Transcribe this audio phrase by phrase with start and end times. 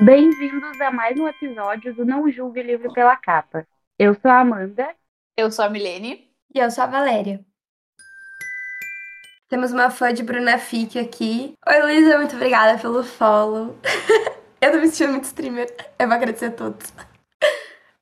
[0.00, 3.66] Bem-vindos a mais um episódio do Não Julgue Livro pela Capa.
[3.98, 4.94] Eu sou a Amanda.
[5.36, 6.30] Eu sou a Milene.
[6.54, 7.44] E eu sou a Valéria.
[9.48, 11.52] Temos uma fã de Bruna Fique aqui.
[11.66, 13.76] Oi, Luísa, muito obrigada pelo follow.
[14.62, 15.74] eu tô me sentindo muito streamer.
[15.98, 16.92] Eu vou agradecer a todos.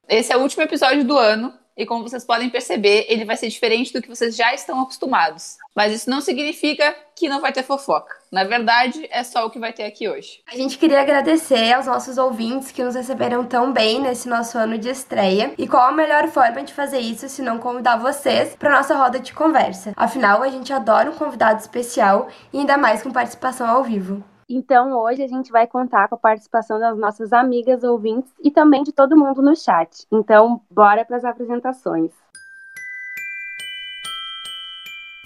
[0.07, 3.49] Esse é o último episódio do ano e como vocês podem perceber, ele vai ser
[3.49, 5.59] diferente do que vocês já estão acostumados.
[5.75, 8.17] Mas isso não significa que não vai ter fofoca.
[8.33, 10.41] Na verdade, é só o que vai ter aqui hoje.
[10.51, 14.79] A gente queria agradecer aos nossos ouvintes que nos receberam tão bem nesse nosso ano
[14.79, 15.53] de estreia.
[15.59, 19.19] E qual a melhor forma de fazer isso se não convidar vocês para nossa roda
[19.19, 19.93] de conversa?
[19.97, 24.25] Afinal, a gente adora um convidado especial e ainda mais com participação ao vivo.
[24.49, 28.85] Então, hoje a gente vai contar com a participação das nossas amigas ouvintes e também
[28.85, 30.07] de todo mundo no chat.
[30.11, 32.13] Então, bora para as apresentações.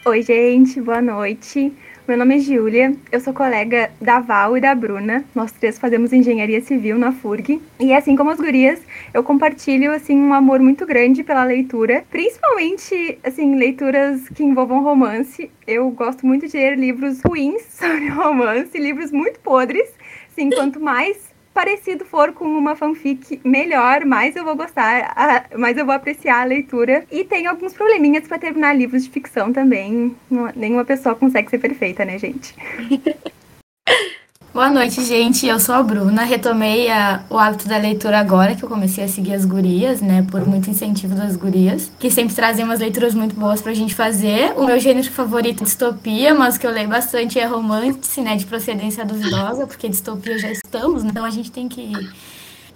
[0.07, 1.71] Oi, gente, boa noite.
[2.09, 5.25] Meu nome é Júlia, eu sou colega da Val e da Bruna.
[5.35, 7.61] Nós três fazemos engenharia civil na FURG.
[7.79, 8.81] E assim como as gurias,
[9.15, 15.51] eu compartilho assim um amor muito grande pela leitura, principalmente assim leituras que envolvam romance.
[15.67, 19.89] Eu gosto muito de ler livros ruins sobre romance, livros muito podres.
[20.33, 25.85] Assim, quanto mais parecido for com uma fanfic, melhor, mais eu vou gostar, mais eu
[25.85, 27.05] vou apreciar a leitura.
[27.11, 30.17] E tem alguns probleminhas para terminar livros de ficção também.
[30.57, 32.55] Nenhuma pessoa consegue ser perfeita, né, gente?
[34.53, 35.47] Boa noite, gente.
[35.47, 36.25] Eu sou a Bruna.
[36.25, 40.27] Retomei a, o hábito da leitura agora que eu comecei a seguir as gurias, né?
[40.29, 44.53] Por muito incentivo das gurias, que sempre trazem umas leituras muito boas pra gente fazer.
[44.57, 48.35] O meu gênero favorito é distopia, mas o que eu leio bastante é romance, né?
[48.35, 51.11] De procedência duvidosa, porque distopia já estamos, né?
[51.13, 51.93] então a gente tem que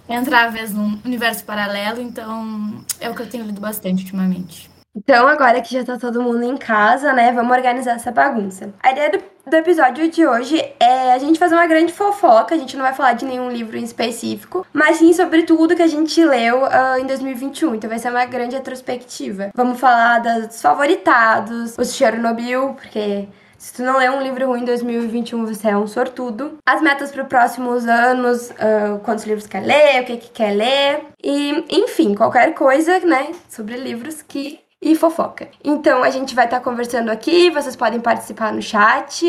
[0.07, 4.69] entrar às vezes num universo paralelo, então é o que eu tenho lido bastante ultimamente.
[4.95, 8.73] Então, agora que já tá todo mundo em casa, né, vamos organizar essa bagunça.
[8.81, 12.55] A ideia do, do, episódio de hoje é a gente fazer uma grande fofoca.
[12.55, 15.81] A gente não vai falar de nenhum livro em específico, mas sim sobre tudo que
[15.81, 17.75] a gente leu uh, em 2021.
[17.75, 19.51] Então, vai ser uma grande retrospectiva.
[19.53, 23.27] Vamos falar dos favoritados, os Chernobyl, porque.
[23.57, 26.59] Se tu não leu um livro ruim em 2021, você é um sortudo.
[26.63, 30.51] As metas para os próximos anos, uh, quantos livros quer ler, o que, que quer
[30.51, 31.05] ler.
[31.23, 35.47] E, enfim, qualquer coisa, né, sobre livros que e fofoca.
[35.63, 39.25] Então a gente vai estar tá conversando aqui, vocês podem participar no chat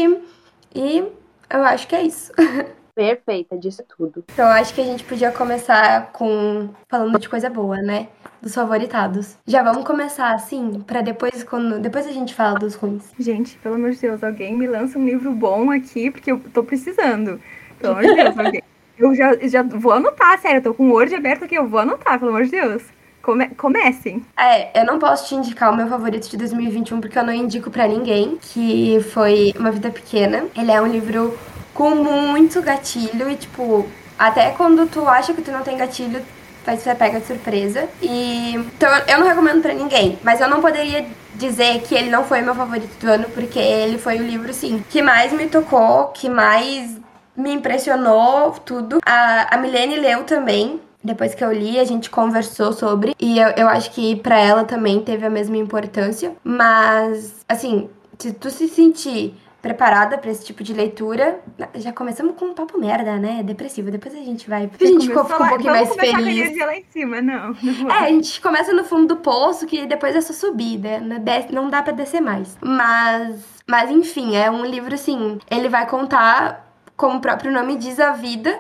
[0.75, 1.05] e
[1.51, 2.33] eu acho que é isso.
[2.95, 4.25] Perfeita, disse tudo.
[4.33, 8.09] Então acho que a gente podia começar com falando de coisa boa, né?
[8.41, 9.37] Dos favoritados.
[9.47, 13.13] Já vamos começar assim, para depois quando depois a gente fala dos ruins.
[13.19, 16.65] Gente, pelo amor de Deus, alguém me lança um livro bom aqui, porque eu tô
[16.65, 17.39] precisando.
[17.79, 18.63] Pelo amor de Deus, alguém.
[18.99, 21.81] Eu já, já vou anotar, sério, eu tô com o Word aberto aqui, eu vou
[21.81, 22.83] anotar, pelo amor de Deus.
[23.27, 24.25] Come comecem.
[24.39, 27.73] É, eu não posso te indicar o meu favorito de 2021 porque eu não indico
[27.73, 30.45] para ninguém, que foi Uma Vida Pequena.
[30.57, 31.37] Ele é um livro
[31.75, 33.85] com muito gatilho e, tipo,
[34.17, 36.23] até quando tu acha que tu não tem gatilho,
[36.65, 37.89] você pega de surpresa.
[38.01, 41.05] E então eu não recomendo para ninguém, mas eu não poderia
[41.35, 44.85] dizer que ele não foi meu favorito do ano, porque ele foi o livro, sim,
[44.89, 46.97] que mais me tocou, que mais
[47.37, 48.99] me impressionou, tudo.
[49.05, 53.15] A, a Milene leu também, depois que eu li, a gente conversou sobre.
[53.19, 56.37] E eu, eu acho que para ela também teve a mesma importância.
[56.45, 59.35] Mas, assim, se tu se sentir
[59.67, 61.41] preparada para esse tipo de leitura.
[61.75, 63.43] Já começamos com um papo merda, né?
[63.43, 63.91] Depressivo.
[63.91, 64.71] Depois a gente vai.
[64.81, 66.57] a gente fica um pouquinho mais feliz.
[66.59, 70.15] lá em cima, não, não é, a gente começa no fundo do poço, que depois
[70.15, 71.01] é só subida.
[71.01, 71.21] Né?
[71.51, 72.57] Não dá para descer mais.
[72.61, 73.57] Mas.
[73.69, 75.39] Mas enfim, é um livro assim.
[75.51, 78.57] Ele vai contar, como o próprio nome diz, a vida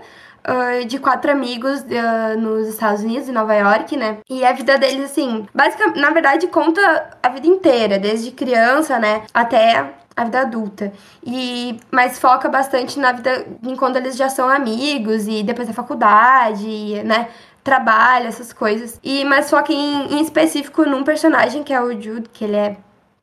[0.47, 4.19] uh, de quatro amigos uh, nos Estados Unidos, em Nova York, né?
[4.29, 9.23] E a vida deles, assim, basicamente, na verdade, conta a vida inteira, desde criança, né,
[9.34, 10.93] até a vida adulta.
[11.25, 15.75] E mas foca bastante na vida em quando eles já são amigos e depois da
[15.75, 17.28] faculdade, né?
[17.63, 18.99] Trabalho, essas coisas.
[19.03, 22.77] E mas foca em, em específico num personagem que é o Jude, que ele é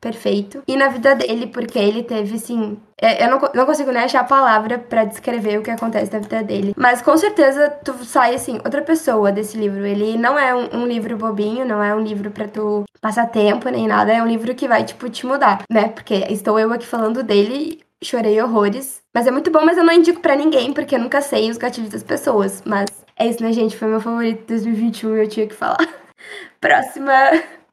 [0.03, 0.61] perfeito.
[0.67, 2.77] E na vida dele, porque ele teve, assim.
[3.03, 6.19] É, eu não, não consigo nem achar a palavra para descrever o que acontece na
[6.19, 6.73] vida dele.
[6.77, 9.85] Mas com certeza tu sai, assim, outra pessoa desse livro.
[9.85, 13.67] Ele não é um, um livro bobinho, não é um livro para tu passar tempo
[13.67, 14.13] nem nada.
[14.13, 15.89] É um livro que vai, tipo, te mudar, né?
[15.89, 19.03] Porque estou eu aqui falando dele chorei horrores.
[19.13, 21.57] Mas é muito bom, mas eu não indico para ninguém, porque eu nunca sei os
[21.57, 22.63] gatilhos das pessoas.
[22.65, 23.75] Mas é isso, né, gente?
[23.75, 25.77] Foi meu favorito de 2021 eu tinha que falar.
[26.61, 27.13] Próxima.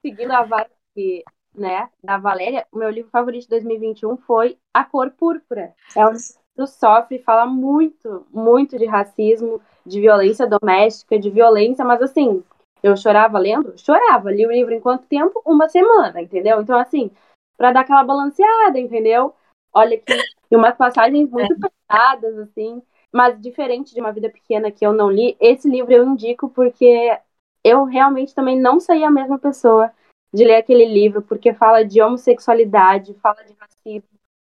[0.05, 1.23] Seguindo a vibe que
[1.61, 5.75] né, da Valéria, o meu livro favorito de 2021 foi A Cor Púrpura.
[5.95, 12.01] É um livro sofre, fala muito, muito de racismo, de violência doméstica, de violência, mas
[12.01, 12.43] assim,
[12.83, 13.75] eu chorava lendo?
[13.79, 14.33] Chorava.
[14.33, 15.43] Li o livro em quanto tempo?
[15.45, 16.63] Uma semana, entendeu?
[16.63, 17.11] Então, assim,
[17.57, 19.35] para dar aquela balanceada, entendeu?
[19.73, 20.15] Olha aqui,
[20.51, 21.69] e umas passagens muito é.
[21.89, 22.83] pesadas, assim.
[23.13, 27.19] Mas diferente de uma vida pequena que eu não li, esse livro eu indico porque
[27.63, 29.93] eu realmente também não saí a mesma pessoa
[30.33, 34.09] de ler aquele livro, porque fala de homossexualidade, fala de racismo,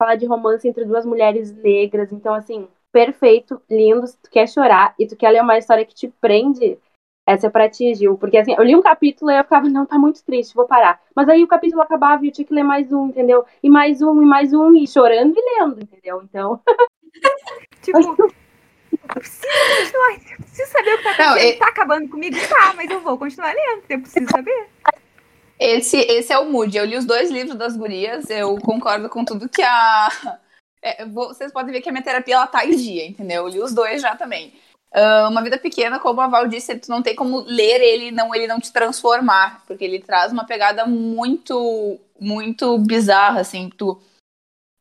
[0.01, 2.11] fala de romance entre duas mulheres negras.
[2.11, 4.05] Então, assim, perfeito, lindo.
[4.07, 6.77] Se tu quer chorar e tu quer ler uma história que te prende,
[7.25, 8.17] essa é pra ti, Gil.
[8.17, 11.01] Porque assim, eu li um capítulo e eu ficava, não, tá muito triste, vou parar.
[11.15, 13.45] Mas aí o capítulo acabava e eu tinha que ler mais um, entendeu?
[13.61, 16.21] E mais um, e mais um, e chorando e lendo, entendeu?
[16.23, 16.61] Então.
[17.81, 19.47] tipo, eu preciso
[19.77, 21.35] continuar, eu preciso saber o que tá acontecendo.
[21.35, 21.53] Não, e...
[21.57, 22.35] Tá acabando comigo?
[22.47, 24.69] Tá, mas eu vou continuar lendo, eu preciso saber.
[25.65, 26.77] Esse, esse é o mood.
[26.77, 30.09] Eu li os dois livros das gurias, eu concordo com tudo que a.
[30.81, 33.43] É, vocês podem ver que a minha terapia ela tá em dia, entendeu?
[33.43, 34.53] Eu li os dois já também.
[34.93, 38.35] Uh, uma vida pequena, como a Val disse, tu não tem como ler ele não
[38.35, 43.97] ele não te transformar, porque ele traz uma pegada muito muito bizarra, assim, tu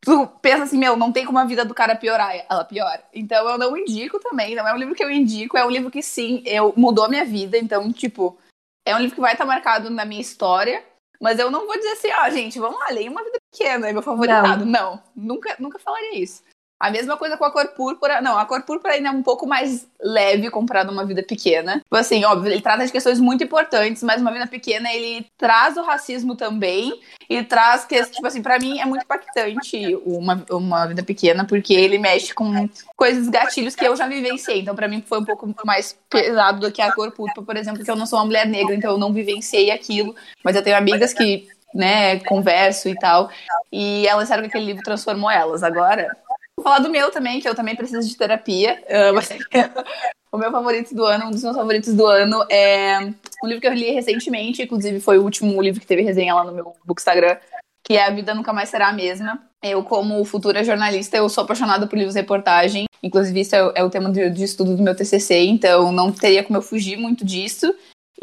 [0.05, 3.05] tu pensa assim, meu, não tem como a vida do cara piorar, ela piora.
[3.15, 5.93] Então eu não indico também, não é um livro que eu indico, é um livro
[5.93, 8.37] que sim, eu mudou a minha vida, então, tipo,
[8.85, 10.85] é um livro que vai estar marcado na minha história,
[11.21, 13.89] mas eu não vou dizer assim, ó, oh, gente, vamos lá, leia uma vida pequena,
[13.89, 14.65] é meu favoritado.
[14.65, 14.95] Não.
[14.95, 16.43] não, nunca, nunca falaria isso.
[16.83, 18.21] A mesma coisa com a cor púrpura.
[18.21, 21.75] Não, a cor púrpura ainda é um pouco mais leve comparado a uma vida pequena.
[21.77, 25.77] Tipo assim, óbvio, ele trata de questões muito importantes, mas uma vida pequena ele traz
[25.77, 26.93] o racismo também
[27.31, 31.73] e traz que, tipo assim, para mim é muito impactante uma, uma vida pequena, porque
[31.73, 34.59] ele mexe com coisas, gatilhos que eu já vivenciei.
[34.59, 37.85] Então, para mim foi um pouco mais pesado do que a cor púrpura, por exemplo,
[37.85, 40.17] que eu não sou uma mulher negra, então eu não vivenciei aquilo.
[40.43, 43.31] Mas eu tenho amigas que né, converso e tal.
[43.71, 45.63] E elas disseram que aquele livro transformou elas.
[45.63, 46.15] Agora,
[46.57, 48.83] Vou falar do meu também, que eu também preciso de terapia.
[48.87, 49.73] Uh,
[50.33, 52.99] o meu favorito do ano, um dos meus favoritos do ano é
[53.43, 56.45] um livro que eu li recentemente, inclusive foi o último livro que teve resenha lá
[56.45, 57.37] no meu Bookstagram,
[57.83, 59.43] que é A Vida Nunca Mais Será a Mesma.
[59.63, 62.87] Eu, como futura jornalista, eu sou apaixonada por livros de reportagem.
[63.03, 66.45] Inclusive, isso é, é o tema de, de estudo do meu TCC, então não teria
[66.45, 67.75] como eu fugir muito disso.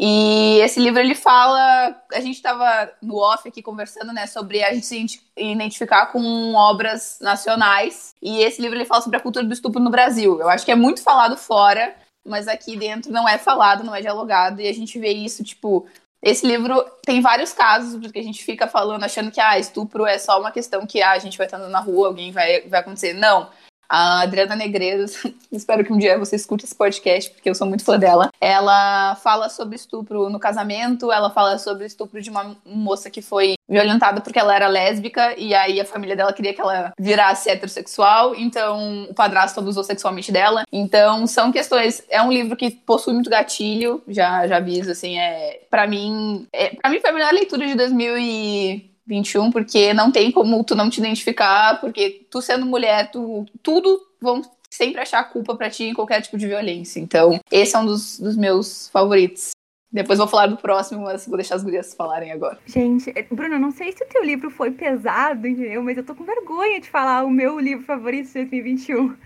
[0.02, 4.72] E esse livro ele fala, a gente estava no off aqui conversando, né, sobre a
[4.72, 8.14] gente se identificar com obras nacionais.
[8.22, 10.40] E esse livro ele fala sobre a cultura do estupro no Brasil.
[10.40, 11.94] Eu acho que é muito falado fora,
[12.24, 14.62] mas aqui dentro não é falado, não é dialogado.
[14.62, 15.86] E a gente vê isso, tipo,
[16.22, 20.16] esse livro tem vários casos, porque a gente fica falando, achando que ah, estupro é
[20.16, 22.80] só uma questão que ah, a gente vai estar andando na rua, alguém vai, vai
[22.80, 23.12] acontecer.
[23.12, 23.50] Não.
[23.92, 25.20] A Adriana Negreiros,
[25.50, 28.30] espero que um dia você escute esse podcast, porque eu sou muito fã dela.
[28.40, 33.54] Ela fala sobre estupro no casamento, ela fala sobre estupro de uma moça que foi
[33.68, 38.36] violentada porque ela era lésbica, e aí a família dela queria que ela virasse heterossexual,
[38.36, 40.62] então o padrasto abusou sexualmente dela.
[40.70, 42.04] Então são questões.
[42.08, 45.62] É um livro que possui muito gatilho, já, já aviso, assim, é.
[45.68, 46.46] para mim.
[46.52, 50.64] É, para mim foi a melhor leitura de 2000 e 21, porque não tem como
[50.64, 55.68] tu não te identificar, porque tu sendo mulher, tu tudo vão sempre achar culpa para
[55.68, 57.00] ti em qualquer tipo de violência.
[57.00, 59.50] Então, esse é um dos, dos meus favoritos.
[59.92, 62.56] Depois vou falar do próximo, mas vou deixar as gurias falarem agora.
[62.64, 65.82] Gente, eh, Bruna, não sei se o teu livro foi pesado, entendeu?
[65.82, 69.16] Mas eu tô com vergonha de falar o meu livro favorito de 2021.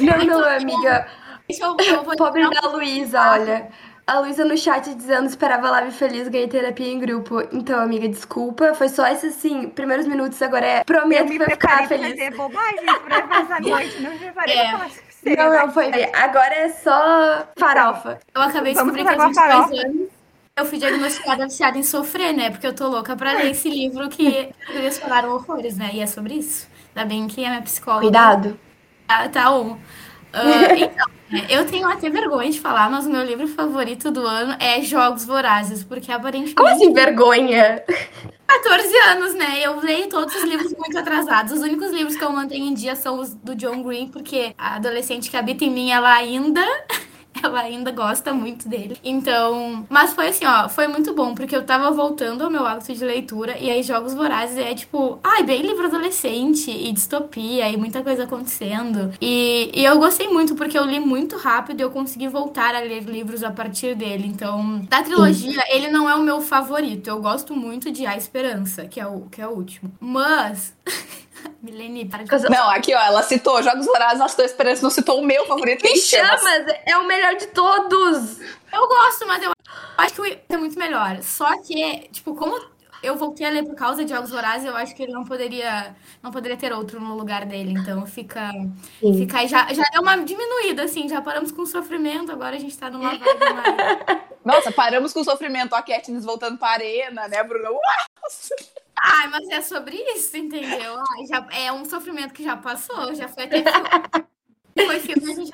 [0.00, 1.06] Não, não, amiga.
[2.16, 3.68] Pobre da Luísa, olha.
[4.06, 7.40] A Luísa no chat dizendo esperava live feliz, ganhei terapia em grupo.
[7.50, 8.72] Então, amiga, desculpa.
[8.72, 10.40] Foi só esses, assim, primeiros minutos.
[10.40, 10.84] Agora é.
[10.84, 12.10] Prometo que vai ficar feliz.
[12.10, 14.00] Fazer bobagem pra essa noite.
[14.00, 14.70] Não preparei é.
[14.70, 14.90] falar
[15.24, 15.90] Não, não, foi.
[16.12, 18.20] Agora é só farofa.
[18.32, 20.08] Eu acabei de descobrir que a gente faz anos.
[20.56, 22.50] Eu fui diagnosticada viciada em sofrer, né?
[22.50, 25.90] Porque eu tô louca pra ler esse livro que eles falaram horrores, né?
[25.92, 26.68] E é sobre isso.
[26.94, 28.02] Ainda bem que a minha psicóloga.
[28.02, 28.58] Cuidado.
[29.06, 29.72] Tá, tá um.
[29.72, 29.78] Uh,
[30.76, 31.15] então, é,
[31.48, 35.24] eu tenho até vergonha de falar, mas o meu livro favorito do ano é Jogos
[35.24, 36.54] Vorazes, porque aparentemente.
[36.54, 37.82] Como assim, vergonha?
[38.46, 39.60] 14 anos, né?
[39.60, 41.52] Eu leio todos os livros muito atrasados.
[41.52, 44.76] Os únicos livros que eu mantenho em dia são os do John Green, porque a
[44.76, 46.64] adolescente que habita em mim, ela ainda
[47.42, 48.96] ela ainda gosta muito dele.
[49.04, 52.94] Então, mas foi assim, ó, foi muito bom, porque eu tava voltando ao meu hábito
[52.94, 57.76] de leitura e aí Jogos Vorazes é tipo, ai, bem livro adolescente e distopia e
[57.76, 59.12] muita coisa acontecendo.
[59.20, 62.80] E, e eu gostei muito porque eu li muito rápido e eu consegui voltar a
[62.80, 64.26] ler livros a partir dele.
[64.26, 67.08] Então, da trilogia, ele não é o meu favorito.
[67.08, 69.92] Eu gosto muito de A Esperança, que é o que é o último.
[70.00, 70.74] Mas
[71.66, 75.20] Milene, para de Não, aqui, ó, ela citou Jogos Vorazes, ela citou Esperança, não citou
[75.20, 75.82] o meu favorito.
[75.82, 78.40] Me chamas, é o melhor de todos.
[78.72, 79.52] Eu gosto, mas eu
[79.98, 81.22] acho que é muito melhor.
[81.22, 82.58] Só que, tipo, como
[83.02, 85.94] eu voltei a ler por causa de Jogos Vorazes, eu acho que ele não poderia,
[86.22, 87.72] não poderia ter outro no lugar dele.
[87.72, 88.50] Então fica,
[89.00, 92.58] fica aí, já, já é uma diminuída, assim, já paramos com o sofrimento, agora a
[92.58, 94.20] gente tá numa vibe mais...
[94.44, 97.70] Nossa, paramos com o sofrimento, a Katniss voltando pra arena, né, Bruno?
[97.70, 97.80] Uau!
[98.98, 100.96] Ai, mas é sobre isso, entendeu?
[100.96, 103.62] Ai, já, é um sofrimento que já passou, já foi até
[104.84, 105.52] Foi filme, a gente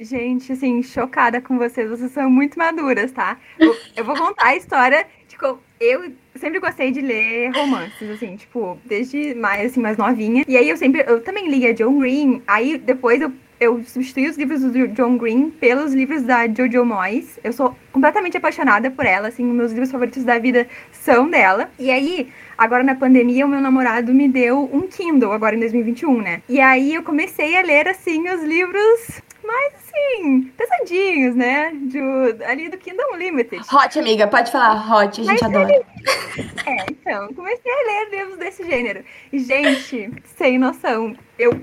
[0.00, 1.90] Gente, assim, chocada com vocês.
[1.90, 3.36] Vocês são muito maduras, tá?
[3.58, 8.36] Eu, eu vou contar a história de como eu sempre gostei de ler romances, assim,
[8.36, 10.44] tipo, desde mais, assim, mais novinha.
[10.46, 12.42] E aí eu sempre, eu também lia John Green.
[12.46, 17.38] Aí depois eu eu substituí os livros do John Green pelos livros da Jojo Moyes.
[17.42, 21.68] Eu sou completamente apaixonada por ela, assim, meus livros favoritos da vida são dela.
[21.78, 26.22] E aí, agora na pandemia, o meu namorado me deu um Kindle, agora em 2021,
[26.22, 26.42] né?
[26.48, 31.72] E aí eu comecei a ler, assim, os livros mais, assim, pesadinhos, né?
[31.74, 31.98] De,
[32.44, 33.62] ali do Kindle Unlimited.
[33.72, 35.72] Hot, amiga, pode falar hot, a gente Mas adora.
[35.72, 35.84] Ele...
[36.66, 39.02] É, então, comecei a ler livros desse gênero.
[39.32, 41.58] E, gente, sem noção, eu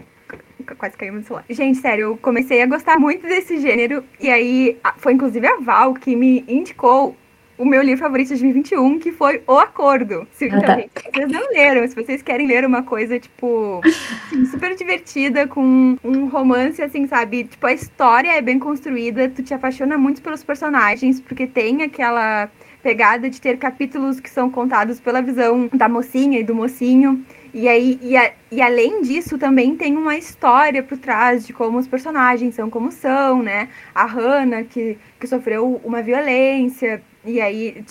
[0.78, 1.46] quase caiu no celular.
[1.50, 4.04] Gente, sério, eu comecei a gostar muito desse gênero.
[4.20, 7.16] E aí, foi inclusive a Val que me indicou
[7.58, 10.28] o meu livro favorito de 2021, que foi O Acordo.
[10.34, 14.76] Se, então, gente, vocês não leram, se vocês querem ler uma coisa, tipo, assim, super
[14.76, 17.46] divertida, com um romance, assim, sabe?
[17.46, 22.50] Tipo, a história é bem construída, tu te apaixona muito pelos personagens, porque tem aquela
[22.84, 27.26] pegada de ter capítulos que são contados pela visão da mocinha e do mocinho.
[27.56, 31.78] E aí, e, a, e além disso, também tem uma história por trás de como
[31.78, 33.70] os personagens são como são, né?
[33.94, 37.82] A Hannah, que, que sofreu uma violência, e aí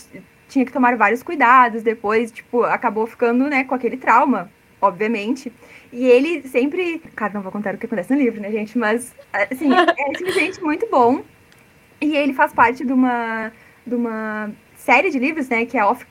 [0.50, 4.50] tinha que tomar vários cuidados, depois, tipo, acabou ficando, né, com aquele trauma,
[4.82, 5.50] obviamente.
[5.90, 6.98] E ele sempre.
[7.16, 8.76] Cara, não vou contar o que acontece no livro, né, gente?
[8.76, 11.22] Mas, assim, é simplesmente muito bom.
[12.02, 13.50] E ele faz parte de uma,
[13.86, 16.04] de uma série de livros, né, que é Off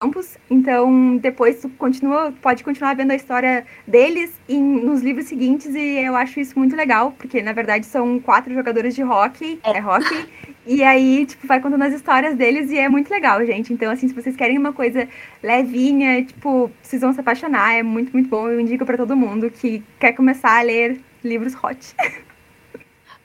[0.00, 0.38] campus.
[0.48, 5.98] Então, depois tu continua, pode continuar vendo a história deles em, nos livros seguintes e
[5.98, 9.84] eu acho isso muito legal, porque na verdade são quatro jogadores de hockey, é, é
[9.84, 10.28] hockey,
[10.66, 13.72] e aí, tipo, vai contando as histórias deles e é muito legal, gente.
[13.72, 15.08] Então, assim, se vocês querem uma coisa
[15.42, 18.48] levinha, tipo, vocês vão se apaixonar, é muito, muito bom.
[18.48, 21.94] Eu indico para todo mundo que quer começar a ler livros hot.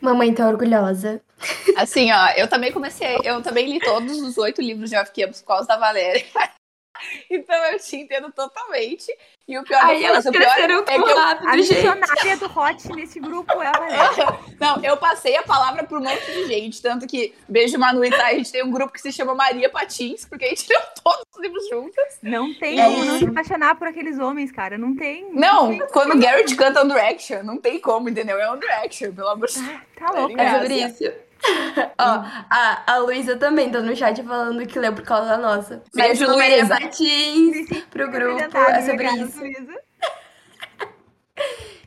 [0.01, 1.21] Mamãe tá orgulhosa.
[1.77, 5.41] Assim, ó, eu também comecei, eu também li todos os oito livros de Off Campus
[5.41, 6.23] por causa da Valéria.
[7.29, 9.11] Então eu te entendo totalmente.
[9.47, 13.61] E o pior Aí elas cresceram é tão rápido, A missionária do Hot nesse grupo
[13.61, 14.39] é a Valéria.
[14.59, 16.81] Não, eu passei a palavra por um monte de gente.
[16.81, 19.69] Tanto que, beijo Manu e tá, a gente tem um grupo que se chama Maria
[19.69, 22.19] Patins, porque a gente leu todos os livros juntas.
[22.21, 24.77] Não tem é como não se apaixonar por aqueles homens, cara.
[24.77, 25.29] Não tem.
[25.33, 28.39] Não, não tem quando o Garrett canta Under Action, não tem como, entendeu?
[28.39, 29.79] É Under Action, pelo amor de Deus.
[29.97, 30.39] Tá, tá louco.
[30.39, 31.22] É sobre isso.
[31.97, 35.83] Ó, a, a Luísa também tá no chat falando que leu por causa da nossa.
[35.93, 36.79] Beijo, Luísa.
[36.79, 38.57] Martins pro grupo.
[38.57, 39.39] É sobre isso.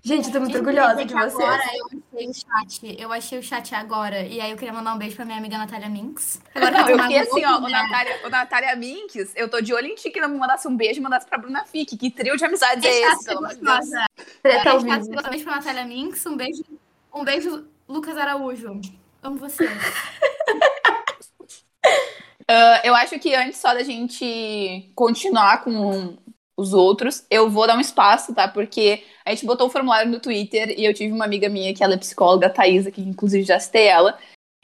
[0.07, 1.35] Gente, tô muito orgulhosa de vocês.
[1.35, 2.97] Agora eu achei o chat.
[2.97, 4.21] Eu achei o chat agora.
[4.23, 6.41] E aí eu queria mandar um beijo pra minha amiga Natália Minks.
[6.55, 9.89] Agora não, eu fiquei assim, ó, o Natália, o Natália Minks, eu tô de olho
[9.89, 11.97] em ti que não me mandasse um beijo e mandasse pra Bruna Fique.
[11.97, 13.25] Que trio de amizades é, é esse?
[14.45, 14.95] Treta ao vivo.
[14.95, 16.63] Um beijo pra Natália Minks, um beijo,
[17.13, 18.81] um beijo Lucas Araújo.
[19.27, 19.65] Amo você.
[19.65, 19.69] uh,
[22.85, 26.17] eu acho que antes só da gente continuar com
[26.57, 28.47] os outros, eu vou dar um espaço, tá?
[28.47, 31.83] Porque a gente botou o formulário no Twitter e eu tive uma amiga minha que
[31.83, 34.17] ela é psicóloga, a Thaisa, que inclusive já citei ela.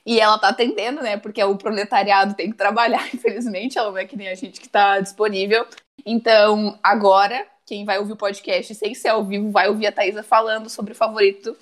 [0.06, 1.16] E ela tá atendendo, né?
[1.16, 3.78] Porque o proletariado tem que trabalhar, infelizmente.
[3.78, 5.66] Ela não é que nem a gente que tá disponível.
[6.06, 10.22] Então, agora, quem vai ouvir o podcast sem ser ao vivo, vai ouvir a Thaisa
[10.22, 11.56] falando sobre o favorito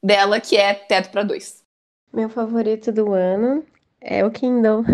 [0.00, 1.63] dela, que é Teto para Dois.
[2.14, 3.64] Meu favorito do ano
[4.00, 4.84] é o Kindle.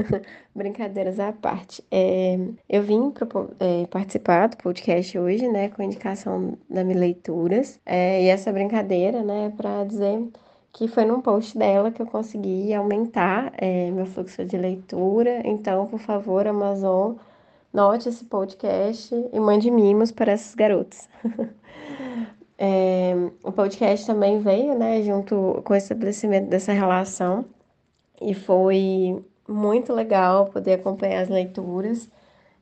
[0.54, 1.82] Brincadeiras à parte.
[1.90, 3.14] É, eu vim
[3.58, 7.80] é, participar do podcast hoje, né, com indicação da minha leituras.
[7.86, 10.22] É, e essa brincadeira, né, para dizer
[10.70, 15.40] que foi num post dela que eu consegui aumentar é, meu fluxo de leitura.
[15.46, 17.14] Então, por favor, Amazon,
[17.72, 21.08] note esse podcast e mande mimos para esses garotos.
[22.58, 27.44] É, o podcast também veio, né, junto com o estabelecimento dessa relação,
[28.20, 32.08] e foi muito legal poder acompanhar as leituras,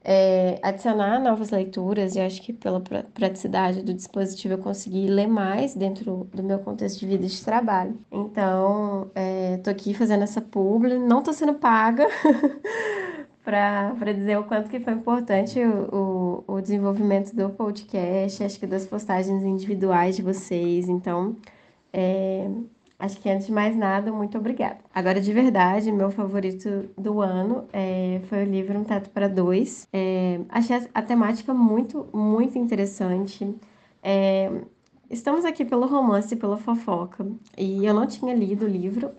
[0.02, 5.74] é, adicionar novas leituras, e acho que pela praticidade do dispositivo eu consegui ler mais
[5.74, 7.98] dentro do meu contexto de vida e de trabalho.
[8.12, 9.10] Então,
[9.56, 12.06] estou é, aqui fazendo essa publi, não estou sendo paga.
[13.44, 18.66] para dizer o quanto que foi importante o, o, o, desenvolvimento do podcast, acho que
[18.66, 20.88] das postagens individuais de vocês.
[20.88, 21.36] Então,
[21.92, 22.48] é,
[22.98, 24.78] acho que antes de mais nada, muito obrigada.
[24.94, 29.86] Agora, de verdade, meu favorito do ano é, foi o livro Um Teto para Dois.
[29.92, 33.54] É, achei a, a, temática muito, muito interessante.
[34.02, 34.50] É,
[35.10, 37.26] estamos aqui pelo romance pela fofoca,
[37.58, 39.10] e eu não tinha lido o livro.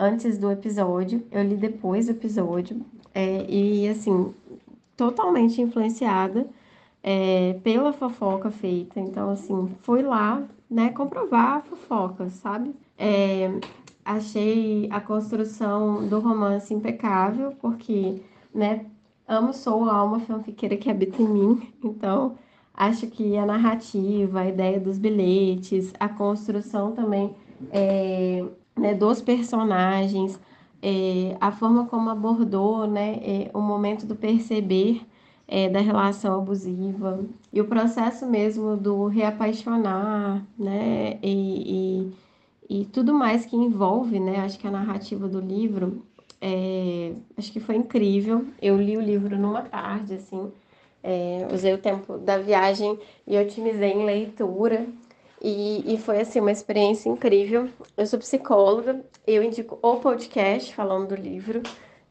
[0.00, 4.32] Antes do episódio, eu li depois do episódio, é, e assim,
[4.96, 6.46] totalmente influenciada
[7.02, 9.00] é, pela fofoca feita.
[9.00, 10.40] Então, assim, fui lá
[10.70, 12.72] né, comprovar fofocas, sabe?
[12.96, 13.50] É,
[14.04, 18.22] achei a construção do romance impecável, porque,
[18.54, 18.86] né,
[19.26, 22.36] amo, sou a alma fanfiqueira que habita em mim, então
[22.72, 27.34] acho que a narrativa, a ideia dos bilhetes, a construção também
[27.72, 28.44] é,
[28.78, 30.38] né, dos personagens,
[30.82, 35.02] é, a forma como abordou né, é, o momento do perceber
[35.46, 42.12] é, da relação abusiva e o processo mesmo do reapaixonar, né, e,
[42.68, 46.02] e, e tudo mais que envolve, né, acho que a narrativa do livro,
[46.40, 48.46] é, acho que foi incrível.
[48.60, 50.52] Eu li o livro numa tarde, assim,
[51.02, 54.86] é, usei o tempo da viagem e otimizei em leitura.
[55.40, 57.68] E, e foi assim uma experiência incrível.
[57.96, 61.62] Eu sou psicóloga, eu indico o podcast falando do livro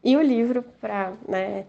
[0.02, 1.66] e o livro para né,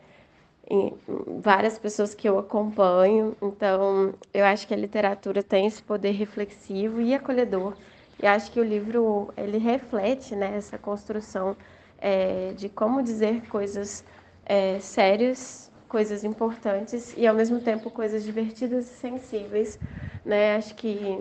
[1.41, 3.35] várias pessoas que eu acompanho.
[3.41, 7.73] Então, eu acho que a literatura tem esse poder reflexivo e acolhedor.
[8.21, 11.55] E acho que o livro ele reflete né, essa construção
[11.97, 14.03] é, de como dizer coisas
[14.45, 19.79] é, sérias, coisas importantes e ao mesmo tempo coisas divertidas e sensíveis.
[20.25, 20.55] Né?
[20.55, 21.19] Acho que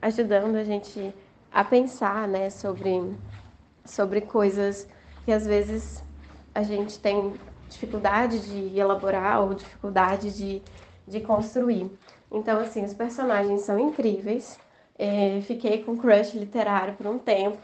[0.00, 1.14] ajudando a gente
[1.52, 3.14] a pensar, né, sobre,
[3.84, 4.86] sobre coisas
[5.24, 6.02] que às vezes
[6.54, 7.34] a gente tem
[7.68, 10.62] dificuldade de elaborar ou dificuldade de,
[11.06, 11.90] de construir.
[12.30, 14.58] Então, assim, os personagens são incríveis.
[14.98, 17.58] É, fiquei com crush literário por um tempo,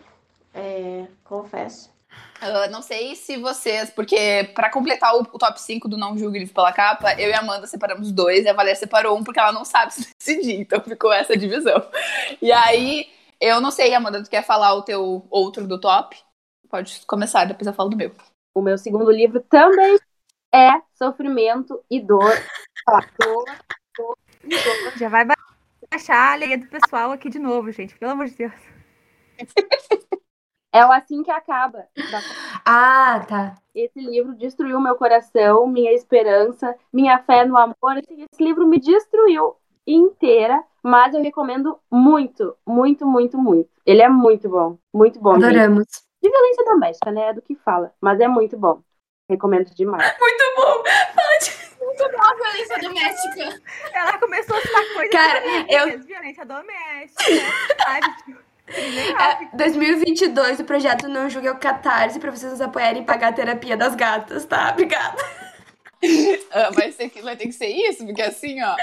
[0.55, 1.95] é, confesso.
[2.40, 6.38] Eu não sei se vocês, porque para completar o, o, top 5 do Não Julgue
[6.38, 9.40] Livro pela Capa, eu e a Amanda separamos dois e a Valéria separou um porque
[9.40, 11.88] ela não sabe se decidir, então ficou essa divisão.
[12.42, 13.06] E aí,
[13.40, 16.16] eu não sei, Amanda, tu quer falar o teu outro do top?
[16.68, 18.12] Pode começar, depois eu falo do meu.
[18.54, 19.97] O meu segundo livro também
[20.52, 22.33] é Sofrimento e Dor.
[23.21, 23.45] dor,
[23.97, 24.99] dor e dor.
[24.99, 25.26] Já vai
[25.90, 28.52] baixar a alegria do pessoal aqui de novo, gente, pelo amor de Deus.
[30.73, 31.86] É o Assim que Acaba.
[32.65, 33.54] Ah, tá.
[33.75, 37.97] Esse livro destruiu meu coração, minha esperança, minha fé no amor.
[37.97, 43.70] Esse livro me destruiu inteira, mas eu recomendo muito, muito, muito, muito.
[43.84, 45.34] Ele é muito bom, muito bom.
[45.34, 45.84] Adoramos.
[45.84, 46.06] Gente.
[46.22, 47.28] De violência doméstica, né?
[47.28, 48.80] É do que fala, mas é muito bom.
[49.28, 50.14] Recomendo demais.
[50.20, 50.82] Muito bom!
[51.80, 53.62] Muito bom a violência doméstica.
[53.92, 55.10] Ela começou a falar coisas.
[55.10, 56.00] Cara, eu.
[56.04, 57.25] Violência doméstica.
[57.84, 58.36] Sabe?
[58.68, 63.28] É, 2022, o projeto Não Julgue é o Catarse pra vocês nos apoiarem e pagar
[63.28, 64.70] a terapia das gatas, tá?
[64.72, 65.22] Obrigada.
[66.52, 68.76] Ah, vai, ser, vai ter que ser isso, porque assim, ó.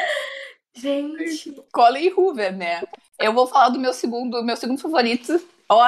[0.75, 1.51] Gente.
[1.71, 2.81] Colin Hoover, né?
[3.19, 5.39] Eu vou falar do meu segundo, meu segundo favorito.
[5.69, 5.88] Ó,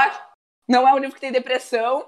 [0.68, 2.08] não é um livro que tem depressão.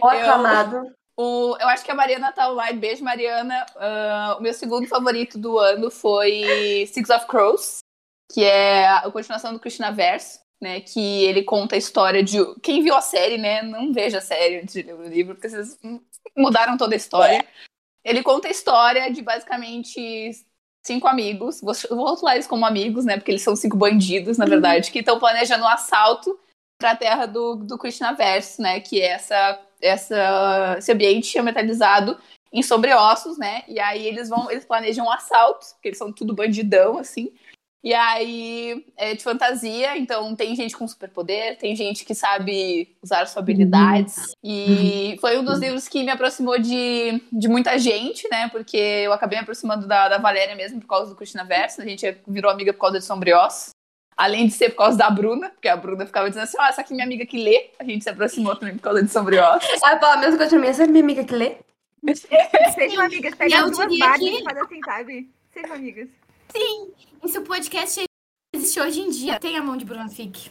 [0.00, 0.94] Ó, aclamado.
[1.18, 2.78] O, eu acho que a Mariana tá online.
[2.78, 3.64] Beijo, Mariana.
[3.74, 7.78] Uh, o meu segundo favorito do ano foi Six of Crows,
[8.32, 10.80] que é a continuação do Christina Verso né?
[10.80, 12.38] Que ele conta a história de.
[12.60, 13.62] Quem viu a série, né?
[13.62, 15.78] Não veja a série antes de ler o livro, porque vocês
[16.36, 17.46] mudaram toda a história.
[18.04, 20.30] Ele conta a história de basicamente
[20.86, 21.60] cinco amigos.
[21.60, 23.16] Vou, vou rotular eles como amigos, né?
[23.16, 24.50] Porque eles são cinco bandidos, na uhum.
[24.50, 26.38] verdade, que estão planejando um assalto
[26.78, 28.80] para a terra do, do Krishnaverso, né?
[28.80, 32.18] Que é essa, essa, esse ambiente metalizado
[32.52, 33.62] em sobreossos, né?
[33.66, 37.32] E aí eles vão, eles planejam um assalto, porque eles são tudo bandidão, assim.
[37.86, 43.18] E aí é de fantasia, então tem gente com superpoder, tem gente que sabe usar
[43.26, 44.34] suas habilidades.
[44.42, 48.48] E foi um dos livros que me aproximou de, de muita gente, né?
[48.48, 51.80] Porque eu acabei me aproximando da, da Valéria mesmo por causa do Cristina Verso.
[51.80, 53.70] A gente virou amiga por causa de Sombriós.
[54.16, 56.66] Além de ser por causa da Bruna, porque a Bruna ficava dizendo assim: ó, oh,
[56.66, 57.70] essa aqui é minha amiga que lê.
[57.78, 59.62] A gente se aproximou também por causa de Sombriós.
[59.84, 61.58] Ah, fala a mesma coisa pra mim, essa é minha amiga que lê.
[62.74, 63.94] Sejam amigas, pega as duas que...
[63.94, 65.30] e faz assim, sabe?
[65.52, 66.25] Sejam amigas.
[66.56, 66.90] Sim,
[67.22, 68.02] esse podcast
[68.54, 69.38] existe hoje em dia.
[69.38, 70.50] Tem a mão de Bruna Fick.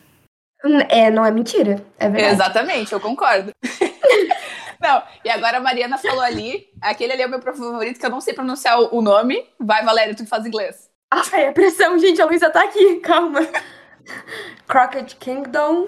[0.87, 1.83] É, não é mentira.
[1.97, 2.33] É verdade.
[2.35, 3.51] Exatamente, eu concordo.
[4.79, 8.09] não, e agora a Mariana falou ali, aquele ali é o meu favorito, que eu
[8.11, 9.49] não sei pronunciar o nome.
[9.59, 10.91] Vai, Valéria, tu que faz inglês.
[11.11, 13.39] Ai, a pressão, gente, a Luísa tá aqui, calma.
[14.67, 15.87] Crockett Kingdom.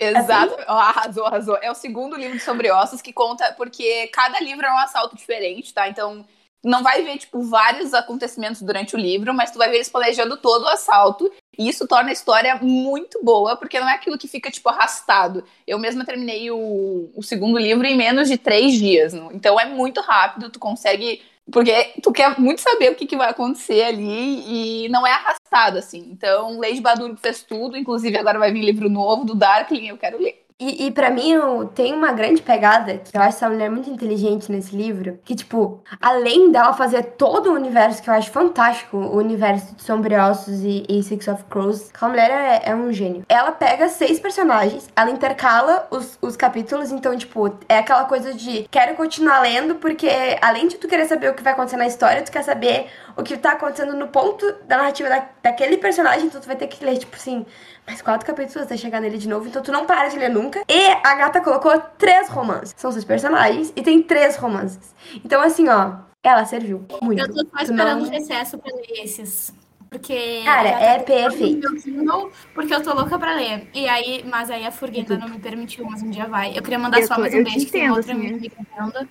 [0.00, 0.64] Exato, assim?
[0.68, 1.58] oh, arrasou, arrasou.
[1.62, 5.72] É o segundo livro sobre ossos que conta, porque cada livro é um assalto diferente,
[5.72, 5.88] tá?
[5.88, 6.26] Então,
[6.64, 10.36] não vai ver, tipo, vários acontecimentos durante o livro, mas tu vai ver eles planejando
[10.36, 11.30] todo o assalto.
[11.56, 15.44] E isso torna a história muito boa, porque não é aquilo que fica, tipo, arrastado.
[15.66, 19.14] Eu mesma terminei o, o segundo livro em menos de três dias.
[19.32, 21.22] Então é muito rápido, tu consegue.
[21.52, 25.76] Porque tu quer muito saber o que, que vai acontecer ali e não é arrastado,
[25.76, 26.08] assim.
[26.10, 30.18] Então, Lady Baduro fez tudo, inclusive agora vai vir livro novo do Darkling, eu quero
[30.18, 30.43] ler.
[30.60, 31.34] E, e para mim
[31.74, 35.82] tem uma grande pegada, que eu acho essa mulher muito inteligente nesse livro, que, tipo,
[36.00, 40.84] além dela fazer todo o universo, que eu acho fantástico, o universo de Sombriossos e,
[40.88, 43.24] e Six of Crows, aquela mulher é, é um gênio.
[43.28, 48.68] Ela pega seis personagens, ela intercala os, os capítulos, então, tipo, é aquela coisa de
[48.70, 50.08] quero continuar lendo, porque
[50.40, 53.22] além de tu querer saber o que vai acontecer na história, tu quer saber o
[53.22, 56.84] que tá acontecendo no ponto da narrativa da, daquele personagem, então tu vai ter que
[56.84, 57.44] ler, tipo assim,
[57.86, 60.62] mais quatro capítulos até chegar nele de novo, então tu não para de ler nunca.
[60.68, 62.74] E a gata colocou três romances.
[62.76, 64.94] São seis personagens e tem três romances.
[65.24, 67.20] Então, assim, ó, ela serviu muito.
[67.20, 69.52] Eu tô só esperando não- o recesso pra ler esses.
[69.90, 70.42] Porque.
[70.44, 71.72] Cara, já é tá perfeito.
[71.76, 73.68] Kindle, Porque eu tô louca pra ler.
[73.72, 76.48] E aí, mas aí a Furgueta não me permitiu, mas um dia vai.
[76.58, 78.26] Eu queria mandar Eu só tô- mais um beijo, que tem outra assim.
[78.28, 79.08] amiga vendo.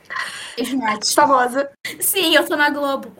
[0.57, 1.13] Beijo, Nath.
[1.13, 1.71] Famosa.
[2.01, 3.13] Sim, eu tô na Globo.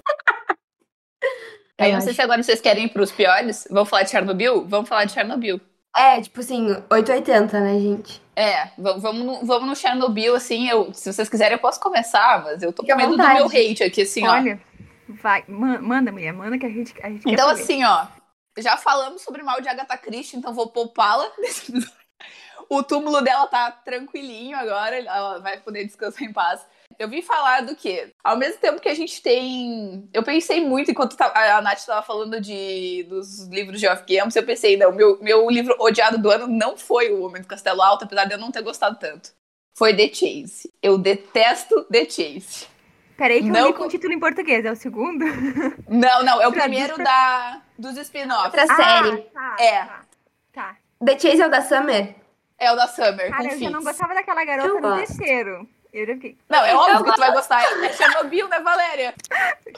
[1.80, 2.16] Aí Eu não sei acho.
[2.16, 3.68] se agora vocês querem ir pros piores.
[3.72, 4.66] Vamos falar de Chernobyl?
[4.68, 5.60] Vamos falar de Chernobyl.
[5.96, 8.22] É, tipo assim, 880, né, gente?
[8.36, 12.64] É, vamos no, vamos no Chernobyl, assim, eu, se vocês quiserem eu posso começar, mas
[12.64, 13.36] eu tô Fique com medo do vontade.
[13.38, 14.32] meu hate aqui, assim, ó.
[14.32, 14.60] Olha,
[15.08, 18.08] vai, ma- manda, mulher, manda que a gente, a gente quer Então, assim, ó,
[18.58, 21.94] já falamos sobre mal de Agatha Christie, então vou poupá-la nesse episódio.
[22.70, 26.66] O túmulo dela tá tranquilinho agora, ela vai poder descansar em paz.
[27.04, 28.12] Eu vim falar do quê?
[28.24, 30.08] Ao mesmo tempo que a gente tem.
[30.13, 34.44] Eu pensei muito enquanto a Nath estava falando de, dos livros de Off Games, eu
[34.44, 38.06] pensei, não, meu, meu livro odiado do ano não foi O Homem do Castelo Alto,
[38.06, 39.32] apesar de eu não ter gostado tanto.
[39.76, 40.72] Foi The Chase.
[40.82, 42.68] Eu detesto The Chase.
[43.18, 45.24] Peraí que não eu li co- com o título em português, é o segundo?
[45.88, 48.46] Não, não, é o primeiro pra- da, dos spin-offs.
[48.46, 49.28] Outra série.
[49.36, 49.86] Ah, tá, É.
[49.86, 50.02] Tá.
[50.54, 50.78] tá.
[51.06, 52.16] The Chase é o da Summer?
[52.58, 55.18] É o da Summer, Cara, com eu já não gostava daquela garota Eu no gosto.
[55.18, 55.68] terceiro.
[55.94, 56.38] Eu já fiquei.
[56.50, 57.62] Não, é óbvio Eu que tu vai gostar.
[57.62, 59.14] É Chernobyl, né, Valéria?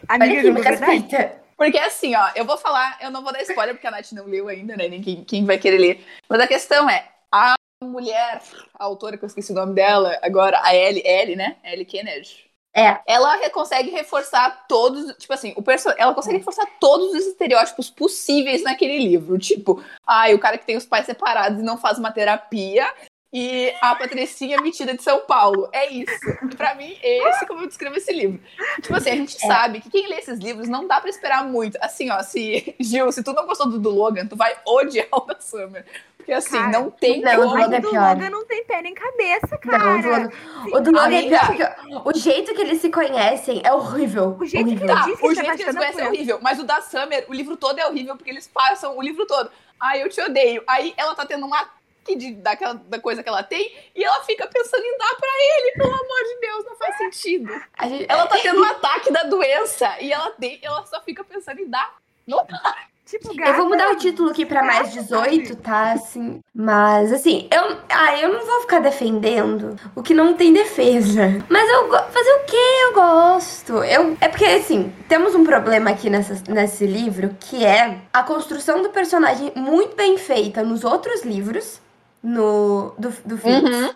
[0.07, 1.41] Amiga, aqui, me respeita.
[1.57, 4.25] Porque assim, ó, eu vou falar, eu não vou dar spoiler porque a Nath não
[4.25, 4.87] leu ainda, né?
[4.87, 6.05] Nem quem, quem vai querer ler.
[6.27, 8.41] Mas a questão é, a mulher,
[8.73, 11.57] a autora que eu esqueci o nome dela, agora, a Ellie, Ellie, né?
[11.63, 12.45] Ellie Kennedy.
[12.77, 12.99] É.
[13.07, 18.63] Ela consegue reforçar todos, tipo assim, o perso ela consegue reforçar todos os estereótipos possíveis
[18.63, 19.37] naquele livro.
[19.37, 22.93] Tipo, ai, o cara que tem os pais separados e não faz uma terapia.
[23.33, 25.67] E a Patricinha metida de São Paulo.
[25.73, 26.13] É isso.
[26.55, 28.39] Pra mim, esse como eu descrevo esse livro.
[28.81, 31.77] Tipo assim, a gente sabe que quem lê esses livros não dá pra esperar muito.
[31.81, 32.73] Assim, ó, se.
[32.79, 35.85] Gil, se tu não gostou do, do Logan, tu vai odiar o da Summer.
[36.15, 37.47] Porque assim, Cara, não tem não, como.
[37.47, 37.87] o Logan é o do.
[37.93, 39.93] Logan não tem pé nem cabeça, Não, o do cara.
[39.95, 40.29] Logan,
[40.71, 44.37] o do Logan é porque o jeito que eles se conhecem é horrível.
[44.39, 44.87] O jeito que horrível.
[44.89, 46.81] ele Tá, diz que o tá jeito que eles conhecem é horrível, mas o da
[46.81, 49.51] Summer, o livro todo é horrível, porque eles passam o livro todo.
[49.79, 50.63] Ai, eu te odeio.
[50.65, 51.75] Aí ela tá tendo um ataque
[52.13, 55.71] de, daquela, da coisa que ela tem, e ela fica pensando em dar pra ele,
[55.71, 57.61] pelo amor de Deus, não faz sentido.
[57.77, 61.23] A gente- Ela tá tendo um ataque da doença, e ela, tem, ela só fica
[61.23, 61.95] pensando em dar.
[62.27, 62.45] Não
[63.05, 63.53] Tipo, Eu gata.
[63.53, 65.91] vou mudar o título aqui pra mais 18, tá?
[65.91, 66.39] Assim.
[66.55, 71.21] Mas, assim, eu, ah, eu não vou ficar defendendo o que não tem defesa.
[71.47, 72.57] Mas eu fazer o quê?
[72.85, 73.83] Eu gosto.
[73.83, 78.81] Eu, é porque, assim, temos um problema aqui nessa, nesse livro que é a construção
[78.81, 81.79] do personagem muito bem feita nos outros livros.
[82.25, 83.95] No, do, do Fitz.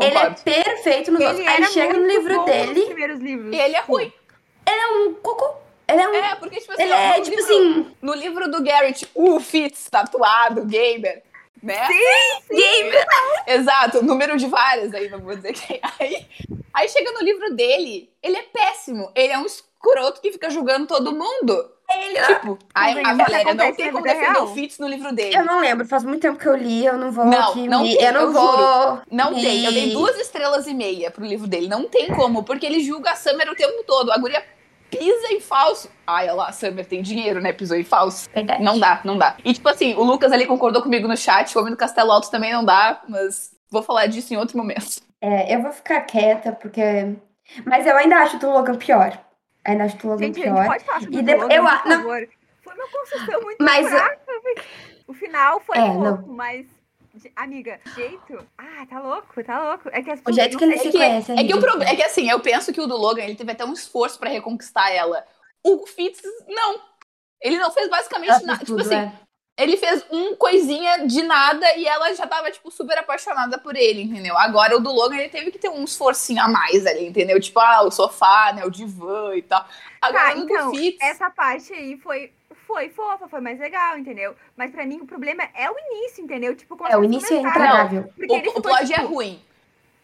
[0.00, 1.46] Ele é perfeito nos Ele outros.
[1.48, 3.52] Aí chega no livro dele, primeiros livros.
[3.54, 4.12] E ele é ruim.
[4.68, 5.54] um cocô.
[5.88, 6.14] Ele é um.
[6.14, 7.96] É, porque, tipo assim, ele é, no tipo livro- assim.
[8.00, 11.22] No livro do Garrett, o Fitz, tatuado, gamer,
[11.62, 11.88] né?
[12.50, 13.06] Gamer.
[13.46, 15.80] Exato, número de várias aí, não vou dizer quem.
[15.98, 16.26] Aí,
[16.72, 19.10] aí chega no livro dele, ele é péssimo.
[19.14, 19.46] Ele é um
[19.84, 21.70] escroto que fica julgando todo mundo.
[21.94, 24.44] Ele, Tipo, a isso Valéria não tem na como defender real?
[24.44, 25.36] o Fitz no livro dele.
[25.36, 27.82] Eu não lembro, faz muito tempo que eu li, eu não vou Não, aqui não
[27.82, 29.00] me- tem, eu não eu vou.
[29.10, 29.64] Não me- tem.
[29.66, 31.68] Eu dei duas estrelas e meia pro livro dele.
[31.68, 34.10] Não tem como, porque ele julga a Summer o tempo todo.
[34.10, 34.42] A guria
[34.90, 35.90] pisa em falso.
[36.06, 37.52] Ai, olha lá, a Summer tem dinheiro, né?
[37.52, 38.26] Pisou em falso.
[38.34, 38.62] Verdade.
[38.62, 39.36] Não dá, não dá.
[39.44, 42.30] E tipo assim, o Lucas ali concordou comigo no chat, o Homem do Castelo Alto
[42.30, 45.02] também não dá, mas vou falar disso em outro momento.
[45.20, 46.80] É, eu vou ficar quieta, porque.
[47.66, 49.18] Mas eu ainda acho o do Logan pior.
[49.64, 50.66] Ainda acho o do Logan Gente, a gente pior.
[50.66, 51.96] pode falar sobre E depois- eu por a- não.
[51.98, 52.28] favor.
[52.62, 54.20] Foi uma construção muito Mas- fraca.
[54.44, 54.64] mas
[55.06, 56.66] O final foi É, louco, mas...
[57.14, 58.46] de- Amiga, jeito...
[58.56, 59.88] Ah, tá louco, tá louco.
[59.92, 61.60] É que as O jeito que ele É se que, conhece é é que o
[61.60, 64.18] problema é que assim, eu penso que o do Logan ele teve até um esforço
[64.18, 65.24] pra reconquistar ela.
[65.62, 66.80] O Fitz, não.
[67.40, 68.58] Ele não fez basicamente nada.
[68.60, 69.12] Tipo tudo, assim, é.
[69.56, 74.02] Ele fez um coisinha de nada e ela já tava, tipo, super apaixonada por ele,
[74.02, 74.36] entendeu?
[74.38, 77.38] Agora o do Logan, ele teve que ter um esforcinho a mais ali, entendeu?
[77.40, 79.64] Tipo, ah, o sofá, né, o divã e tal.
[80.00, 80.98] Agora Tá, o então, do Fitz...
[81.00, 82.32] essa parte aí foi...
[82.66, 84.34] Foi fofa, foi mais legal, entendeu?
[84.56, 86.54] Mas pra mim o problema é o início, entendeu?
[86.56, 88.10] Tipo, como É, o início é intragável.
[88.16, 89.42] Ele O, o ficou, plot é tipo, ruim.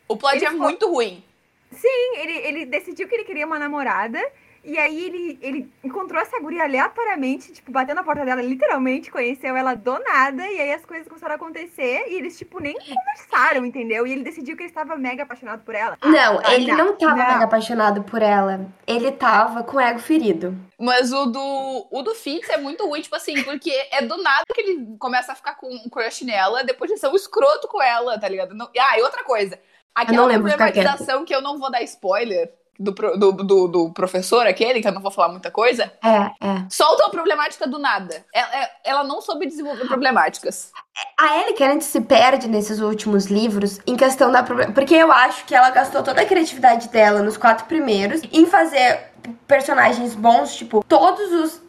[0.07, 1.25] O plot ele é ficou- muito ruim.
[1.73, 4.21] Sim, ele, ele decidiu que ele queria uma namorada.
[4.69, 9.57] E aí ele, ele encontrou essa guria aleatoriamente, tipo, bateu na porta dela, literalmente, conheceu
[9.57, 13.65] ela do nada, e aí as coisas começaram a acontecer, e eles, tipo, nem conversaram,
[13.65, 14.07] entendeu?
[14.07, 15.97] E ele decidiu que ele estava mega apaixonado por ela.
[16.05, 17.27] Não, Ah, ele não tava não.
[17.33, 18.67] mega apaixonado por ela.
[18.87, 20.55] Ele tava com o ego ferido.
[20.79, 24.45] Mas o do, o do Fitz é muito ruim, tipo assim, porque é do nada
[24.55, 27.81] que ele começa a ficar com um crush nela, depois de ser um escroto com
[27.83, 28.55] ela, tá ligado?
[28.55, 29.59] Não- Ah, e outra coisa.
[29.95, 34.47] Aquela não lembro problematização que eu não vou dar spoiler do, do, do, do professor,
[34.47, 36.65] aquele, que eu não vou falar muita coisa, É, é.
[36.71, 38.25] solta uma problemática do nada.
[38.33, 40.71] Ela, ela não soube desenvolver problemáticas.
[41.19, 45.55] A Ellie Kennedy se perde nesses últimos livros em questão da porque eu acho que
[45.55, 49.09] ela gastou toda a criatividade dela nos quatro primeiros em fazer
[49.47, 51.68] personagens bons, tipo, todos os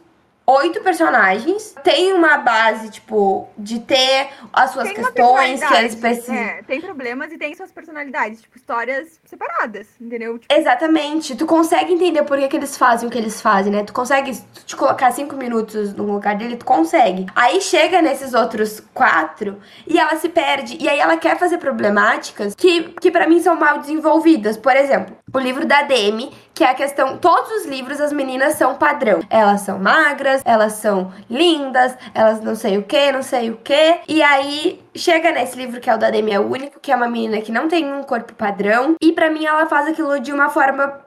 [0.50, 6.34] oito personagens têm uma base, tipo, de ter as suas Tem questões que eles precisam.
[6.34, 10.38] É, tem problemas e tem suas personalidades, tipo, histórias separadas, entendeu?
[10.38, 11.36] Tipo, Exatamente.
[11.36, 13.84] Tu consegue entender por que, que eles fazem o que eles fazem, né?
[13.84, 17.26] Tu consegue se tu te colocar cinco minutos no lugar dele, tu consegue.
[17.34, 20.76] Aí chega nesses outros quatro e ela se perde.
[20.80, 24.56] E aí ela quer fazer problemáticas que, que para mim são mal desenvolvidas.
[24.56, 27.16] Por exemplo, o livro da Demi, que é a questão.
[27.16, 29.20] Todos os livros as meninas são padrão.
[29.30, 34.00] Elas são magras, elas são lindas, elas não sei o que, não sei o que.
[34.06, 36.96] E aí chega nesse livro que é o da Demi, é o único, que é
[36.96, 38.94] uma menina que não tem um corpo padrão.
[39.00, 41.00] E pra mim ela faz aquilo de uma forma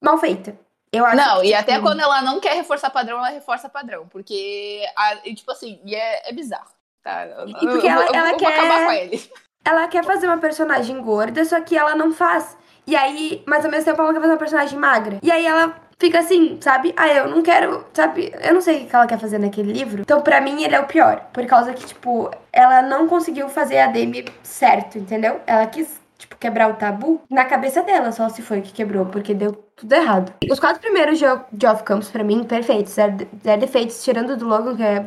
[0.00, 0.56] mal feita.
[0.92, 3.68] Eu acho Não, que, e tipo, até quando ela não quer reforçar padrão, ela reforça
[3.68, 4.06] padrão.
[4.08, 6.70] Porque, a- e, tipo assim, e é, é bizarro.
[7.02, 7.26] Tá?
[7.26, 9.30] Eu- E porque eu, ela- eu- eu ela vou quer- acabar com ele.
[9.64, 12.56] ela quer fazer uma personagem gorda, só que ela não faz.
[12.90, 15.18] E aí, mas ao mesmo tempo ela quer fazer uma personagem magra.
[15.22, 16.92] E aí ela fica assim, sabe?
[16.96, 18.32] Ah, eu não quero, sabe?
[18.42, 20.00] Eu não sei o que ela quer fazer naquele livro.
[20.00, 21.28] Então, pra mim, ele é o pior.
[21.32, 25.40] Por causa que, tipo, ela não conseguiu fazer a Demi certo, entendeu?
[25.46, 29.34] Ela quis, tipo, quebrar o tabu na cabeça dela, só se foi que quebrou, porque
[29.34, 30.32] deu tudo errado.
[30.50, 32.94] Os quatro primeiros de, Off Campus, pra mim, perfeitos.
[32.94, 35.04] Zero, zero defeitos, tirando do Logan, que é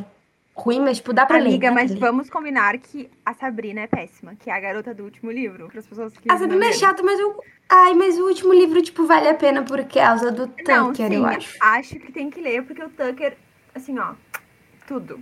[0.55, 1.49] ruim, mas, tipo, dá pra ler.
[1.49, 1.99] amiga, dá pra mas ler.
[1.99, 5.79] vamos combinar que a Sabrina é péssima, que é a garota do último livro, para
[5.79, 7.41] as pessoas que A Sabrina é chata, mas eu.
[7.69, 11.15] Ai, mas o último livro, tipo, vale a pena por causa do Não, Tucker, sim,
[11.15, 11.57] eu acho.
[11.59, 13.35] acho que tem que ler, porque o Tucker,
[13.73, 14.13] assim, ó,
[14.87, 15.19] tudo.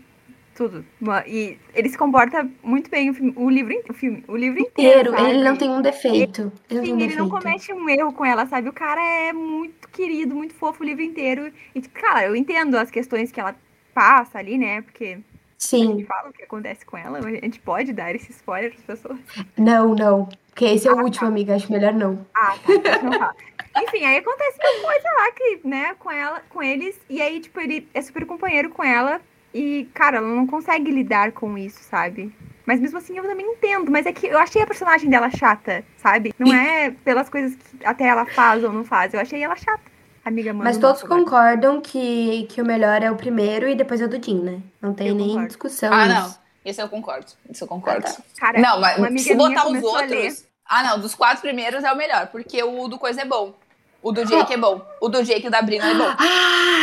[0.53, 0.85] Tudo.
[1.25, 5.11] E ele se comporta muito bem o, livro, o filme, o livro inteiro.
[5.13, 6.51] Inteiro, ele não tem um defeito.
[6.69, 7.19] Ele não Sim, um ele defeito.
[7.19, 8.67] não comete um erro com ela, sabe?
[8.67, 11.51] O cara é muito querido, muito fofo o livro inteiro.
[11.73, 13.55] E, cara, eu entendo as questões que ela
[13.93, 14.82] passa ali, né?
[14.82, 15.97] Porque a Sim.
[15.97, 19.19] gente fala o que acontece com ela, a gente pode dar esse spoiler pras pessoas.
[19.58, 20.27] Não, não.
[20.49, 21.56] Porque esse é o último, amiga.
[21.56, 22.25] Acho melhor não.
[22.34, 23.36] Ah, tá, não fala.
[23.77, 27.60] Enfim, aí acontece uma coisa lá que, né, com ela, com eles, e aí, tipo,
[27.60, 29.21] ele é super companheiro com ela,
[29.54, 32.34] e, cara, ela não consegue lidar com isso, sabe?
[32.65, 35.84] Mas mesmo assim eu também entendo, mas é que eu achei a personagem dela chata,
[35.97, 36.34] sabe?
[36.38, 39.84] Não é pelas coisas que até ela faz ou não faz, eu achei ela chata.
[40.23, 40.53] Amiga.
[40.53, 44.23] Mas todos concordam que, que o melhor é o primeiro e depois é o do
[44.23, 44.62] Jim, né?
[44.79, 45.47] Não tem Eu nem concordo.
[45.47, 45.91] discussão.
[45.93, 46.36] Ah, não.
[46.63, 47.31] Isso eu concordo.
[47.49, 48.05] Isso eu concordo.
[48.38, 50.45] Cara, Não, mas uma amiga se botar os outros.
[50.67, 50.99] Ah, não.
[50.99, 52.27] Dos quatro primeiros é o melhor.
[52.27, 53.55] Porque o do coisa é bom.
[54.03, 54.81] O do Jake é bom.
[54.99, 56.15] O do Jake e o da Brina é bom.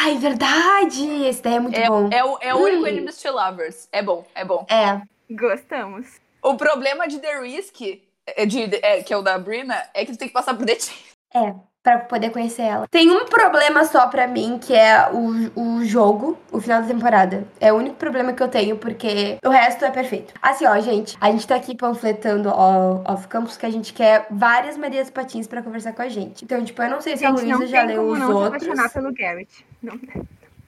[0.00, 1.24] Ah, é verdade!
[1.24, 2.08] Esse daí é muito bom.
[2.12, 2.86] É, o, é o único.
[2.86, 3.88] Enemies to Lovers.
[3.90, 4.64] É bom, é bom.
[4.70, 5.02] É.
[5.34, 6.06] Gostamos.
[6.40, 7.80] O problema de The Risk,
[8.24, 10.64] é de, é, que é o da Brina, é que tu tem que passar por
[10.64, 10.96] detinho.
[11.34, 12.86] É, pra poder conhecer ela.
[12.88, 17.46] Tem um problema só pra mim, que é o, o jogo, o final da temporada.
[17.60, 20.34] É o único problema que eu tenho, porque o resto é perfeito.
[20.42, 24.26] Assim, ó, gente, a gente tá aqui panfletando ó, off campus que a gente quer
[24.30, 26.44] várias Marias Patins pra conversar com a gente.
[26.44, 28.62] Então, tipo, eu não sei se a Gente, não Luísa já leu os não outros.
[28.62, 29.64] apaixonar pelo Garrett.
[29.82, 29.98] Não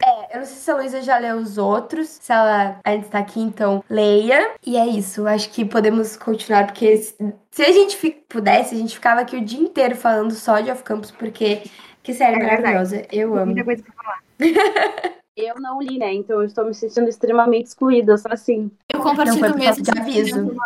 [0.03, 3.19] É, eu não sei se a Luísa já leu os outros, se ela ainda está
[3.19, 4.53] aqui, então leia.
[4.67, 7.15] E é isso, acho que podemos continuar, porque se,
[7.51, 7.97] se a gente
[8.29, 11.63] pudesse, a gente ficava aqui o dia inteiro falando só de Off Campus, porque
[12.03, 12.63] que série É verdade.
[12.63, 13.47] maravilhosa, eu amo.
[13.47, 14.21] Muita coisa pra falar.
[15.37, 16.13] Eu não li, né?
[16.13, 18.71] Então eu estou me sentindo extremamente excluída, só assim.
[18.93, 19.83] Eu Não compartilho por mesmo.
[19.83, 20.57] de aviso.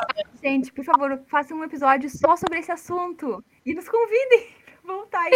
[0.42, 3.44] Gente, por favor, façam um episódio só sobre esse assunto.
[3.64, 4.48] E nos convidem
[4.84, 5.32] pra voltar aí.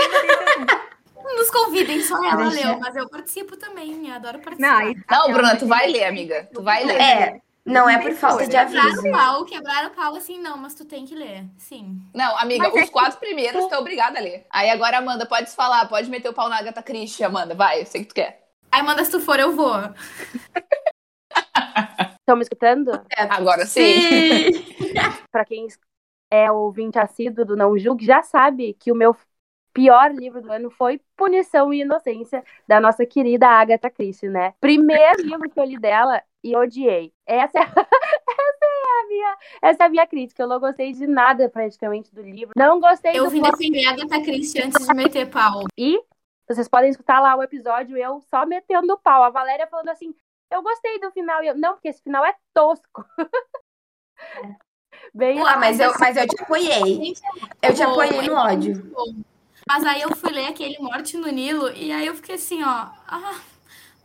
[1.24, 2.68] Nos convidem, só ela Deixa.
[2.68, 4.84] leu, mas eu participo também, eu adoro participar.
[4.84, 6.48] Não, Não, Bruna, tu vai ler, amiga.
[6.52, 7.00] Tu vai ler.
[7.00, 9.08] É, não é por falta de Quebrar aviso.
[9.08, 11.44] o pau, quebrar o pau assim, não, mas tu tem que ler.
[11.58, 12.00] Sim.
[12.14, 14.46] Não, amiga, Mas é os que- quatro primeiros tu é obrigada a ler.
[14.50, 17.54] Aí agora, Amanda, pode falar, pode meter o pau na Agatha Christie, Amanda.
[17.54, 18.46] Vai, eu sei que tu quer.
[18.70, 19.74] Aí manda se tu for, eu vou.
[22.20, 22.90] Estão me escutando?
[23.30, 24.50] Agora sim.
[25.32, 25.66] Pra quem
[26.30, 29.16] é ouvinte assíduo do Não Julgue, já sabe que o meu
[29.78, 34.52] pior livro do ano foi Punição e Inocência, da nossa querida Agatha Christie, né?
[34.60, 37.12] Primeiro livro que eu li dela e odiei.
[37.24, 40.42] Essa é, essa é a minha, essa é a minha crítica.
[40.42, 42.54] Eu não gostei de nada praticamente do livro.
[42.56, 45.62] Não gostei Eu vim defender a Agatha Christie antes de meter pau.
[45.78, 46.02] e
[46.48, 49.22] Vocês podem escutar lá o episódio eu só metendo pau.
[49.22, 50.12] A Valéria falando assim,
[50.50, 51.40] eu gostei do final.
[51.44, 53.04] E eu, não, porque esse final é tosco.
[55.14, 57.14] Bem, Ué, mas, eu, mas eu te apoiei.
[57.62, 59.37] Eu te apoiei no ódio.
[59.68, 62.86] Mas aí eu fui ler aquele Morte no Nilo e aí eu fiquei assim, ó.
[63.06, 63.38] Ah,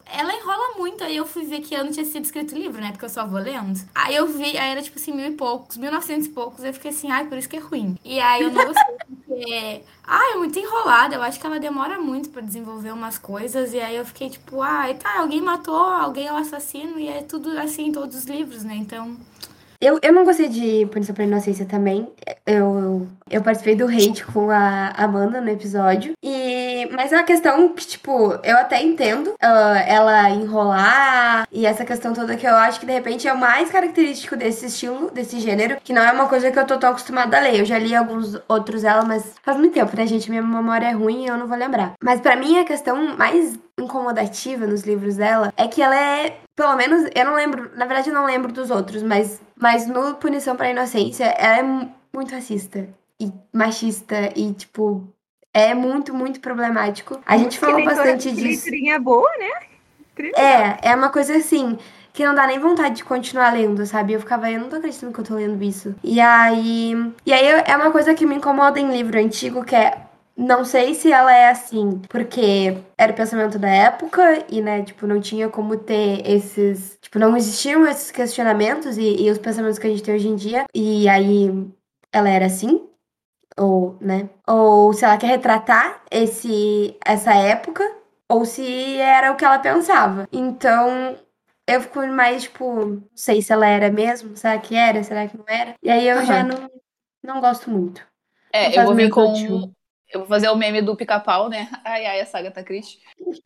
[0.06, 1.04] ela enrola muito.
[1.06, 2.92] Aí eu fui ver que ano tinha sido escrito o livro, né?
[2.92, 3.80] Porque eu só vou lendo.
[3.96, 6.66] Aí eu vi, aí era tipo assim, mil e poucos, mil novecentos e poucos.
[6.66, 7.98] Eu fiquei assim, ai, por isso que é ruim.
[8.04, 9.82] E aí eu não gostei porque.
[10.06, 11.16] Ah, é muito enrolada.
[11.16, 13.74] Eu acho que ela demora muito para desenvolver umas coisas.
[13.74, 17.00] E aí eu fiquei tipo, ai, tá, alguém matou, alguém é o assassino.
[17.00, 18.76] E é tudo assim em todos os livros, né?
[18.76, 19.18] Então.
[19.84, 22.08] Eu, eu não gostei de Punição pra Inocência também.
[22.46, 26.14] Eu, eu participei do hate com a Amanda no episódio.
[26.24, 31.84] E, mas é uma questão que, tipo, eu até entendo uh, ela enrolar e essa
[31.84, 35.38] questão toda que eu acho que de repente é o mais característico desse estilo, desse
[35.42, 37.60] gênero, que não é uma coisa que eu tô tão acostumada a ler.
[37.60, 40.30] Eu já li alguns outros dela, mas faz muito tempo, né, gente?
[40.30, 41.92] Minha memória é ruim e eu não vou lembrar.
[42.02, 46.76] Mas para mim a questão mais incomodativa nos livros dela é que ela é, pelo
[46.76, 50.56] menos, eu não lembro, na verdade eu não lembro dos outros, mas, mas no Punição
[50.56, 52.88] pra Inocência, ela é muito racista
[53.20, 55.08] e machista e, tipo,
[55.54, 57.20] é muito, muito problemático.
[57.26, 58.44] A gente falou bastante disso.
[58.44, 60.30] Leiturinha boa, né?
[60.36, 61.78] É, é uma coisa assim
[62.12, 64.14] que não dá nem vontade de continuar lendo, sabe?
[64.14, 65.96] Eu ficava, eu não tô acreditando que eu tô lendo isso.
[66.04, 66.94] E aí.
[67.26, 69.98] E aí é uma coisa que me incomoda em livro antigo, que é
[70.36, 75.06] não sei se ela é assim, porque era o pensamento da época e, né, tipo,
[75.06, 76.98] não tinha como ter esses.
[77.02, 80.36] Tipo, não existiam esses questionamentos e, e os pensamentos que a gente tem hoje em
[80.36, 80.66] dia.
[80.74, 81.50] E aí
[82.12, 82.88] ela era assim,
[83.58, 84.30] ou, né?
[84.48, 87.84] Ou se ela quer retratar esse, essa época,
[88.28, 90.28] ou se era o que ela pensava.
[90.32, 91.16] Então,
[91.68, 95.38] eu fico mais, tipo, não sei se ela era mesmo, será que era, será que
[95.38, 95.76] não era?
[95.82, 96.26] E aí eu uhum.
[96.26, 96.70] já não,
[97.24, 98.06] não gosto muito.
[98.52, 99.72] É, eu vou vir com,
[100.14, 101.70] eu vou fazer o meme do pica-pau, né?
[101.84, 103.00] Ai, ai, a saga tá Christie.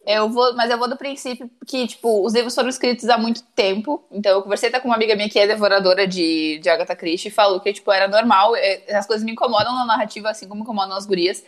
[0.05, 3.41] Eu vou, mas eu vou do princípio que, tipo, os livros foram escritos há muito
[3.55, 4.05] tempo.
[4.11, 7.29] Então, eu conversei até com uma amiga minha que é devoradora de, de Agatha Christie
[7.29, 8.55] e falou que, tipo, era normal.
[8.55, 11.43] É, as coisas me incomodam na narrativa, assim como incomodam as gurias.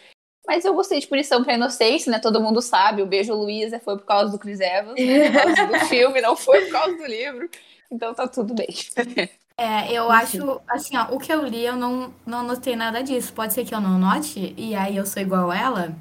[0.47, 2.19] Mas eu gostei de Punição pra Inocência, né?
[2.19, 3.01] Todo mundo sabe.
[3.01, 5.29] O Beijo Luísa foi por causa do Chris Evans, né?
[5.29, 7.49] por causa do filme, não foi por causa do livro.
[7.91, 8.67] Então tá tudo bem.
[9.59, 13.33] É, eu acho, assim, ó, o que eu li, eu não, não notei nada disso.
[13.33, 15.95] Pode ser que eu não note, e aí eu sou igual a ela?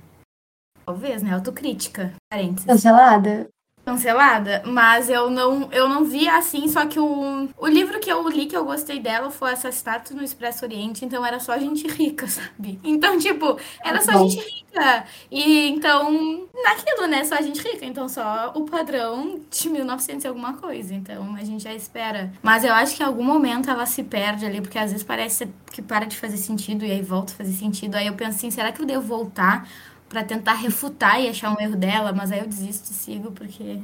[0.86, 1.34] Talvez, né?
[1.34, 2.14] Autocrítica.
[2.30, 2.64] Parênteses.
[2.64, 3.48] Cancelada
[3.88, 8.28] cancelada, mas eu não, eu não vi assim, só que o, o livro que eu
[8.28, 12.28] li que eu gostei dela foi Assassinato no Expresso Oriente, então era só gente rica,
[12.28, 12.78] sabe?
[12.84, 14.28] Então, tipo, era só Bom.
[14.28, 15.04] gente rica.
[15.30, 20.52] E então, naquilo, né, só gente rica, então só o padrão de 1900 e alguma
[20.52, 22.30] coisa, então a gente já espera.
[22.42, 25.48] Mas eu acho que em algum momento ela se perde ali, porque às vezes parece
[25.72, 27.94] que para de fazer sentido e aí volta a fazer sentido.
[27.94, 29.66] Aí eu penso assim, será que eu devo voltar
[30.08, 33.80] para tentar refutar e achar um erro dela, mas aí eu desisto e sigo porque.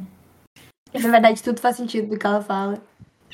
[0.92, 2.82] Na verdade, tudo faz sentido do que ela fala.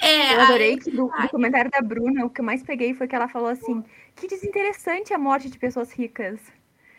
[0.00, 3.06] É, eu adorei que do, do, comentário da Bruna, o que eu mais peguei foi
[3.06, 3.84] que ela falou assim:
[4.16, 6.40] que desinteressante a morte de pessoas ricas.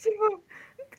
[0.00, 0.42] tipo,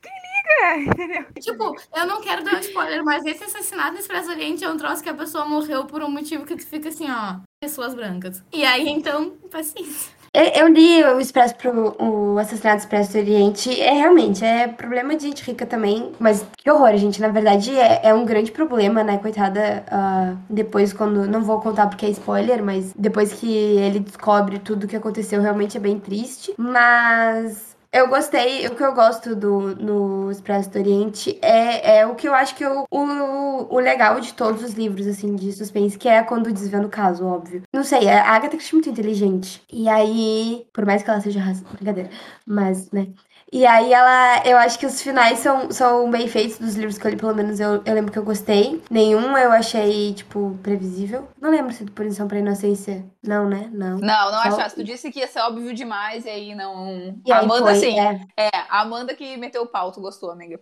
[0.00, 0.92] quem liga?
[0.92, 1.24] Entendeu?
[1.40, 4.76] Tipo, eu não quero dar um spoiler, mas esse assassinato no Expresso Oriente é um
[4.76, 8.42] troço que a pessoa morreu por um motivo que tu fica assim, ó, pessoas brancas.
[8.52, 10.19] E aí, então, paciência.
[10.32, 13.80] Eu li o Expresso pro o Assassinato Expresso do Oriente.
[13.80, 16.12] É realmente, é problema de gente rica também.
[16.20, 17.20] Mas que horror, gente.
[17.20, 19.18] Na verdade, é, é um grande problema, né?
[19.18, 19.84] Coitada.
[19.90, 21.26] Uh, depois, quando.
[21.26, 25.42] Não vou contar porque é spoiler, mas depois que ele descobre tudo o que aconteceu,
[25.42, 26.54] realmente é bem triste.
[26.56, 32.14] Mas eu gostei, o que eu gosto do no Expresso do Oriente é, é o
[32.14, 35.98] que eu acho que eu, o, o legal de todos os livros, assim, de suspense,
[35.98, 37.62] que é quando desvenda o caso, óbvio.
[37.72, 39.62] Não sei, a Agatha é muito inteligente.
[39.72, 42.10] E aí, por mais que ela seja raça, brincadeira,
[42.46, 43.08] mas, né,
[43.52, 44.46] e aí ela.
[44.46, 47.34] Eu acho que os finais são, são bem feitos dos livros que eu li, pelo
[47.34, 48.82] menos eu, eu lembro que eu gostei.
[48.90, 51.28] Nenhum eu achei, tipo, previsível.
[51.40, 53.04] Não lembro se de Punição pra Inocência.
[53.22, 53.68] Não, né?
[53.72, 53.98] Não.
[53.98, 54.48] Não, não Só...
[54.48, 54.76] achasse.
[54.76, 57.20] Tu disse que ia ser óbvio demais e aí não.
[57.26, 57.98] E aí Amanda, foi, sim.
[57.98, 58.20] É.
[58.36, 60.60] é, a Amanda que meteu o pau, tu gostou, amiga.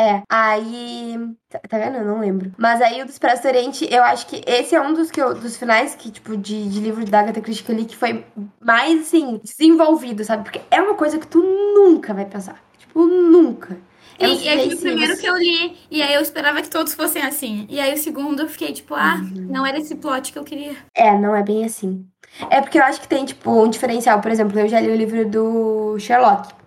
[0.00, 1.16] É, aí.
[1.48, 1.96] Tá, tá vendo?
[1.96, 2.52] Eu não lembro.
[2.56, 5.34] Mas aí o do Expresso Oriente, eu acho que esse é um dos, que eu,
[5.34, 8.24] dos finais que, tipo, de, de livro da Agatha Christie que eu li que foi
[8.60, 10.44] mais, assim, desenvolvido, sabe?
[10.44, 12.62] Porque é uma coisa que tu nunca vai pensar.
[12.78, 13.76] Tipo, nunca.
[14.18, 17.22] Eu e, aí, o primeiro que eu li, e aí eu esperava que todos fossem
[17.22, 17.66] assim.
[17.68, 19.46] E aí o segundo eu fiquei tipo, ah, uhum.
[19.48, 20.76] não era esse plot que eu queria.
[20.92, 22.04] É, não é bem assim.
[22.50, 24.20] É porque eu acho que tem, tipo, um diferencial.
[24.20, 26.57] Por exemplo, eu já li o livro do Sherlock.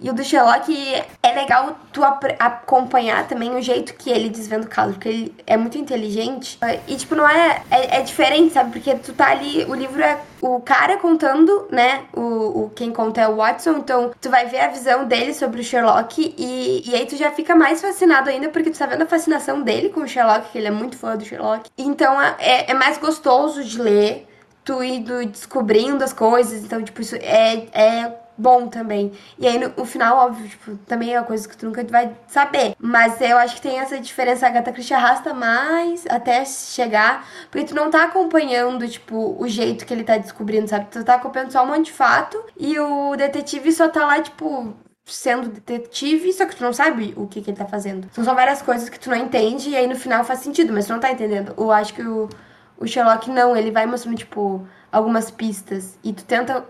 [0.00, 0.72] E o do Sherlock
[1.22, 2.02] é legal tu
[2.38, 6.58] acompanhar também o jeito que ele desvenda o caso, porque ele é muito inteligente.
[6.86, 7.98] E, tipo, não é, é.
[7.98, 8.72] É, diferente, sabe?
[8.72, 12.04] Porque tu tá ali, o livro é o cara contando, né?
[12.14, 15.60] O, o quem conta é o Watson, então tu vai ver a visão dele sobre
[15.60, 19.02] o Sherlock e, e aí tu já fica mais fascinado ainda porque tu tá vendo
[19.02, 21.70] a fascinação dele com o Sherlock, que ele é muito fã do Sherlock.
[21.76, 24.26] Então é, é mais gostoso de ler,
[24.64, 29.12] tu indo descobrindo as coisas, então, tipo, isso é, é bom também.
[29.38, 32.16] E aí, no, no, final, óbvio, tipo, também é uma coisa que tu nunca vai
[32.26, 32.74] saber.
[32.78, 34.46] Mas eu acho que tem essa diferença.
[34.46, 39.84] A Agatha Christie arrasta mais até chegar, porque tu não tá acompanhando, tipo, o jeito
[39.84, 40.86] que ele tá descobrindo, sabe?
[40.90, 44.74] Tu tá acompanhando só um monte de fato e o detetive só tá lá, tipo,
[45.04, 48.08] sendo detetive, só que tu não sabe o que, que ele tá fazendo.
[48.12, 50.86] São só várias coisas que tu não entende e aí no final faz sentido, mas
[50.86, 51.54] tu não tá entendendo.
[51.56, 52.28] Eu acho que o,
[52.78, 56.66] o Sherlock não, ele vai mostrando, tipo algumas pistas e tu tenta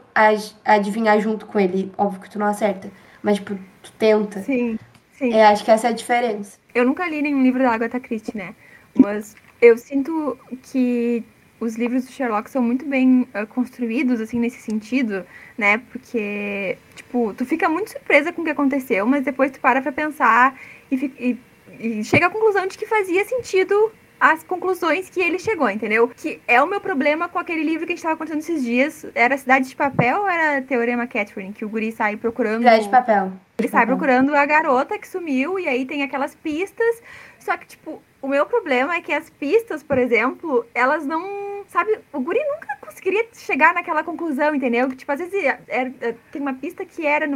[0.64, 1.92] adivinhar junto com ele.
[1.96, 2.90] Óbvio que tu não acerta,
[3.22, 4.40] mas, tipo, tu tenta.
[4.42, 4.78] Sim,
[5.12, 5.32] sim.
[5.32, 6.58] É, acho que essa é a diferença.
[6.74, 8.54] Eu nunca li nenhum livro da Agatha Christie, né?
[8.94, 11.24] Mas eu sinto que
[11.60, 15.24] os livros do Sherlock são muito bem uh, construídos, assim, nesse sentido,
[15.58, 15.78] né?
[15.92, 19.92] Porque, tipo, tu fica muito surpresa com o que aconteceu, mas depois tu para pra
[19.92, 20.58] pensar
[20.90, 21.38] e, e,
[21.78, 26.06] e chega à conclusão de que fazia sentido as conclusões que ele chegou, entendeu?
[26.08, 29.06] Que é o meu problema com aquele livro que a gente tava contando esses dias.
[29.14, 31.54] Era Cidade de Papel ou era Teorema Catherine?
[31.54, 32.58] Que o guri sai procurando.
[32.58, 33.32] Cidade de Papel.
[33.58, 37.02] Ele sai procurando a garota que sumiu e aí tem aquelas pistas.
[37.38, 42.00] Só que, tipo, o meu problema é que as pistas, por exemplo, elas não sabe,
[42.12, 44.88] o guri nunca conseguiria chegar naquela conclusão, entendeu?
[44.88, 47.26] Que, tipo, às vezes era, é, era, é, tem uma pista que era,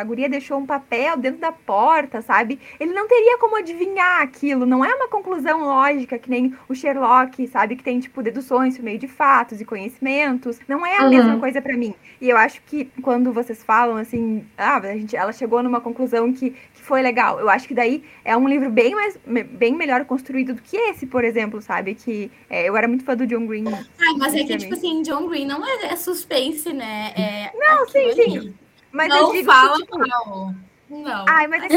[0.00, 2.58] a guria deixou um papel dentro da porta, sabe?
[2.80, 7.46] Ele não teria como adivinhar aquilo, não é uma conclusão lógica que nem o Sherlock,
[7.46, 7.76] sabe?
[7.76, 10.58] Que tem, tipo, deduções por meio de fatos e conhecimentos.
[10.66, 11.10] Não é a uhum.
[11.10, 11.94] mesma coisa para mim.
[12.20, 16.32] E eu acho que quando vocês falam, assim, ah, a gente, ela chegou numa conclusão
[16.32, 17.40] que, foi legal.
[17.40, 21.06] Eu acho que daí é um livro bem mais bem melhor construído do que esse,
[21.06, 21.94] por exemplo, sabe?
[21.94, 23.64] Que é, eu era muito fã do John Green.
[23.66, 27.12] Ah, mas é que, tipo assim, John Green não é, é suspense, né?
[27.16, 28.14] É não, sim, ali.
[28.14, 28.54] sim.
[28.92, 30.54] Mas não eu digo fala que, tipo, mal.
[30.90, 31.24] Não.
[31.26, 31.74] Ai, mas é que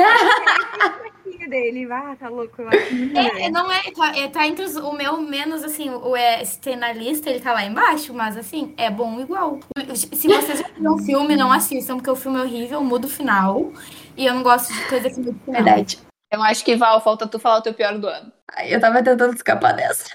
[1.47, 1.91] é dele.
[1.91, 2.61] Ah, tá louco.
[2.61, 5.89] Eu acho muito é, não é tá, é, tá entre os, o meu menos, assim,
[5.89, 9.59] o é, se tem na lista, ele tá lá embaixo, mas assim, é bom igual.
[9.95, 13.71] Se vocês viram um filme, não assistam, porque o filme é horrível, muda o final.
[14.15, 15.63] E eu não gosto de coisa que muda o final.
[15.63, 15.99] Verdade.
[16.31, 18.31] Eu acho que, Val, falta tu falar o teu pior do ano.
[18.55, 20.09] Ai, eu tava tentando escapar dessa.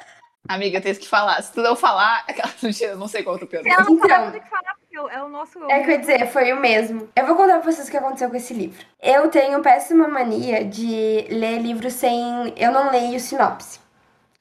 [0.48, 1.40] Amiga, tem que falar.
[1.42, 3.62] Se tu não falar, aquela eu não sei qual é o teu pior.
[3.62, 5.58] Se ela não falar, eu que falar, é o nosso.
[5.64, 7.08] É que eu ia dizer, foi o mesmo.
[7.16, 8.84] Eu vou contar pra vocês o que aconteceu com esse livro.
[9.00, 12.52] Eu tenho péssima mania de ler livros sem.
[12.56, 13.80] Eu não leio sinopse.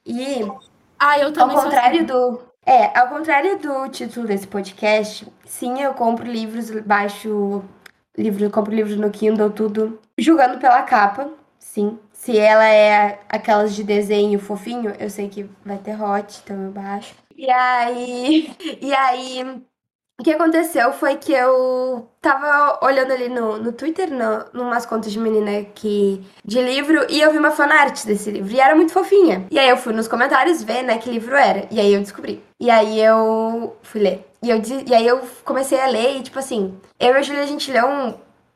[0.06, 0.42] E.
[1.00, 1.56] Ah, eu também.
[1.56, 2.42] Ao contrário do.
[2.66, 7.64] É, ao contrário do título desse podcast, sim, eu compro livros, baixo
[8.18, 11.98] livro, compro livros no Kindle, tudo, julgando pela capa, sim.
[12.14, 16.72] Se ela é aquelas de desenho fofinho, eu sei que vai ter hot, então eu
[16.72, 17.16] baixo.
[17.36, 19.64] E aí, e aí,
[20.22, 25.12] o que aconteceu foi que eu tava olhando ali no, no Twitter, no, numas contas
[25.12, 28.94] de menina que, de livro, e eu vi uma fanart desse livro, e era muito
[28.94, 29.48] fofinha.
[29.50, 32.44] E aí eu fui nos comentários ver, né, que livro era, e aí eu descobri.
[32.60, 34.28] E aí eu fui ler.
[34.44, 37.42] E, eu, e aí eu comecei a ler, e tipo assim, eu e a Julia,
[37.42, 38.14] a gente leu um,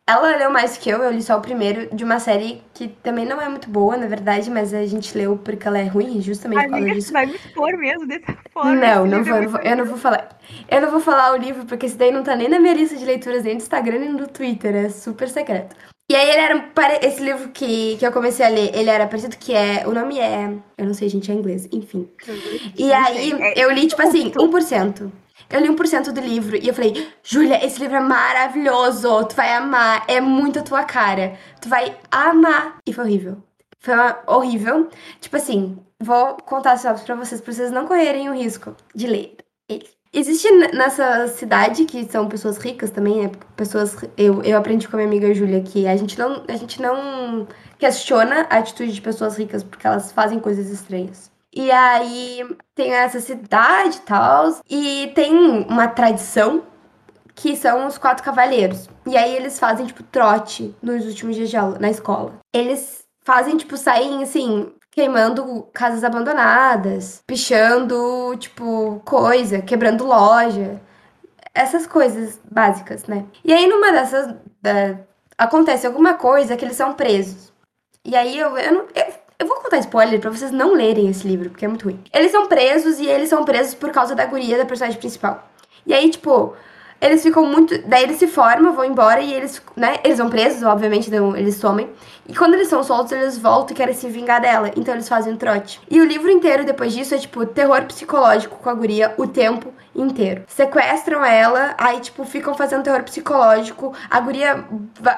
[0.08, 3.26] ela leu mais que eu, eu li só o primeiro de uma série que também
[3.26, 6.64] não é muito boa, na verdade, mas a gente leu porque ela é ruim, justamente
[6.64, 7.12] por causa disso.
[7.12, 8.76] vai me expor mesmo dessa forma.
[8.76, 10.38] Não, não vou, é vou, eu não vou falar.
[10.70, 12.96] Eu não vou falar o livro, porque esse daí não tá nem na minha lista
[12.96, 15.76] de leituras, nem do Instagram, nem do Twitter, é super secreto.
[16.08, 16.70] E aí ele era.
[17.02, 19.88] Esse livro que, que eu comecei a ler, ele era parecido que é.
[19.88, 20.54] O nome é.
[20.78, 22.08] Eu não sei, gente, é inglês, enfim.
[22.78, 25.12] E aí eu li, tipo assim, 1%.
[25.50, 29.54] Eu li 1% do livro e eu falei, Júlia, esse livro é maravilhoso, tu vai
[29.54, 32.78] amar, é muito a tua cara, tu vai amar.
[32.86, 33.44] E foi horrível.
[33.80, 33.94] Foi
[34.28, 34.90] horrível.
[35.22, 39.38] Tipo assim, vou contar sinopse pra vocês, pra vocês não correrem o risco de ler
[39.68, 39.86] ele.
[40.14, 43.32] Existe nessa cidade, que são pessoas ricas também, né?
[43.56, 43.98] Pessoas.
[44.16, 47.46] Eu, eu aprendi com a minha amiga Júlia que a gente, não, a gente não
[47.78, 51.30] questiona a atitude de pessoas ricas porque elas fazem coisas estranhas.
[51.56, 52.46] E aí
[52.76, 54.60] tem essa cidade e tal.
[54.70, 55.34] E tem
[55.70, 56.64] uma tradição
[57.34, 58.90] que são os quatro cavaleiros.
[59.06, 62.34] E aí eles fazem, tipo, trote nos últimos dias de aula, na escola.
[62.54, 70.82] Eles fazem, tipo, saem, assim, queimando casas abandonadas, pichando, tipo, coisa, quebrando loja.
[71.54, 73.26] Essas coisas básicas, né?
[73.44, 74.28] E aí, numa dessas.
[74.32, 75.00] Uh,
[75.38, 77.54] acontece alguma coisa que eles são presos.
[78.04, 81.28] E aí eu, eu, não, eu eu vou contar spoiler pra vocês não lerem esse
[81.28, 82.00] livro, porque é muito ruim.
[82.14, 85.48] Eles são presos e eles são presos por causa da guria da personagem principal.
[85.86, 86.54] E aí, tipo,
[87.02, 87.78] eles ficam muito.
[87.88, 89.98] Daí eles se formam, vão embora e eles, né?
[90.04, 91.90] Eles vão presos, obviamente, então eles somem.
[92.28, 94.72] E quando eles são soltos, eles voltam e querem se vingar dela.
[94.76, 95.82] Então eles fazem um trote.
[95.90, 99.74] E o livro inteiro, depois disso, é tipo terror psicológico com a guria o tempo
[99.96, 100.44] inteiro.
[100.48, 103.94] Sequestram ela, aí, tipo, ficam fazendo terror psicológico.
[104.10, 104.66] A guria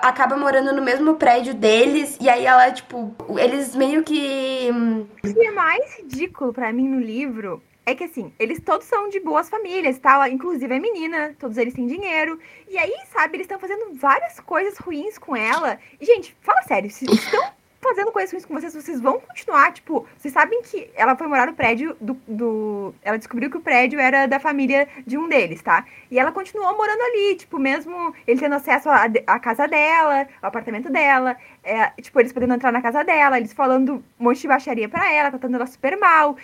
[0.02, 2.18] acaba morando no mesmo prédio deles.
[2.22, 4.70] E aí ela, tipo, eles meio que.
[4.72, 8.86] Hum, O que é mais ridículo pra mim no livro é que assim, eles todos
[8.86, 12.38] são de boas famílias, tal, inclusive a menina, todos eles têm dinheiro.
[12.68, 15.80] E aí, sabe, eles estão fazendo várias coisas ruins com ela.
[16.00, 17.10] E, gente, fala sério, estão
[17.82, 21.48] fazendo coisas ruins com vocês, vocês vão continuar, tipo, vocês sabem que ela foi morar
[21.48, 22.94] no prédio do, do.
[23.04, 25.86] Ela descobriu que o prédio era da família de um deles, tá?
[26.10, 30.90] E ela continuou morando ali, tipo, mesmo ele tendo acesso à, casa dela, ao apartamento
[30.92, 34.90] dela, é, tipo, eles podendo entrar na casa dela, eles falando um monte de baixaria
[34.90, 36.36] pra ela, tratando ela super mal.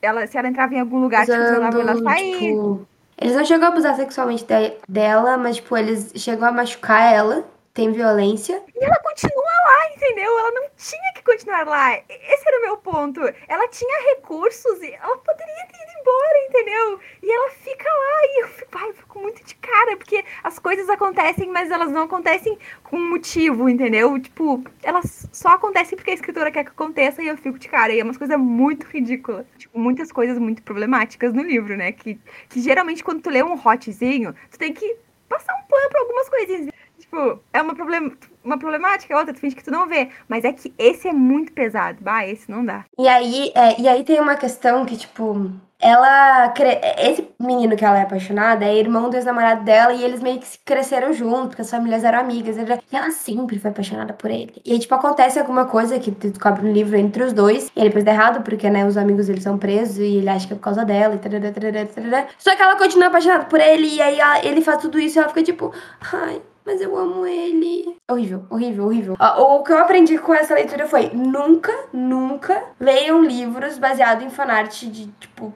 [0.00, 2.38] ela, se ela entrava em algum lugar, tipo, eles mandavam ela sair.
[2.38, 2.86] tipo,
[3.20, 7.44] eles não chegam a abusar sexualmente de- dela, mas, tipo, eles chegam a machucar ela.
[7.74, 8.62] Tem violência.
[8.74, 10.38] E ela continua lá, entendeu?
[10.38, 11.94] Ela não tinha que continuar lá.
[12.06, 13.20] Esse era o meu ponto.
[13.48, 17.00] Ela tinha recursos e ela poderia ter ido embora, entendeu?
[17.22, 20.86] E ela fica lá e eu fico, ai, fico muito de cara, porque as coisas
[20.90, 24.20] acontecem, mas elas não acontecem com motivo, entendeu?
[24.20, 27.94] Tipo, elas só acontecem porque a escritora quer que aconteça e eu fico de cara.
[27.94, 29.46] E é uma coisa muito ridícula.
[29.56, 31.90] Tipo, muitas coisas muito problemáticas no livro, né?
[31.92, 32.20] Que,
[32.50, 36.28] que geralmente quando tu lê um hotzinho, tu tem que passar um pano pra algumas
[36.28, 36.81] coisinhas.
[37.12, 40.08] Tipo, é uma, problem uma problemática, outra, tu finge que tu não vê.
[40.26, 41.98] Mas é que esse é muito pesado.
[42.00, 42.86] Bah, esse não dá.
[42.98, 46.54] E aí, é, e aí tem uma questão que, tipo, ela.
[46.98, 50.46] Esse menino que ela é apaixonada é irmão do ex-namorado dela e eles meio que
[50.64, 52.56] cresceram juntos, porque as famílias eram amigas.
[52.56, 54.54] E ela sempre foi apaixonada por ele.
[54.64, 57.70] E aí, tipo, acontece alguma coisa que tu descobre no livro entre os dois.
[57.76, 60.46] E ele depois dá errado, porque, né, os amigos eles são presos e ele acha
[60.46, 62.26] que é por causa dela e tarará, tarará, tarará.
[62.38, 65.20] Só que ela continua apaixonada por ele e aí ela- ele faz tudo isso e
[65.20, 65.74] ela fica tipo,
[66.10, 66.40] ai.
[66.64, 67.96] Mas eu amo ele.
[68.10, 69.16] Horrível, horrível, horrível.
[69.18, 74.84] O que eu aprendi com essa leitura foi: nunca, nunca leiam livros baseados em fanart
[74.84, 75.52] de, tipo,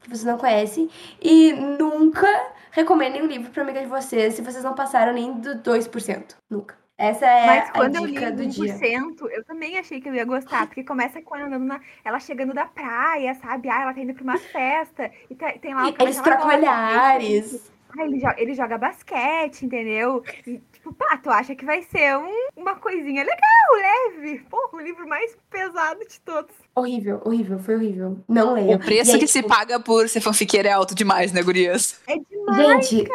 [0.00, 0.88] que vocês não conhecem.
[1.20, 2.28] E nunca
[2.70, 6.34] recomendem um livro pra amiga de vocês se vocês não passaram nem do 2%.
[6.50, 6.76] Nunca.
[6.98, 8.74] Essa é Mas a quando eu li dica do dia.
[8.74, 12.18] 1%, eu também achei que eu ia gostar, porque começa com ela andando na, ela
[12.18, 13.68] chegando da praia, sabe?
[13.68, 17.70] Ah, ela tá indo pra uma festa, e tem, tem lá o Eles trocam olhares.
[17.98, 20.22] Ah, ele, joga, ele joga basquete, entendeu?
[20.46, 24.38] E, tipo, pá, tu acha que vai ser um- uma coisinha legal, leve.
[24.50, 26.54] Porra, o livro mais pesado de todos.
[26.74, 28.18] Horrível, horrível, foi horrível.
[28.28, 28.74] Não leiam.
[28.76, 32.00] O preço aí, que se tipo, paga por ser fanfiqueira é alto demais, né, gurias?
[32.06, 32.88] É demais.
[32.88, 33.08] Gente,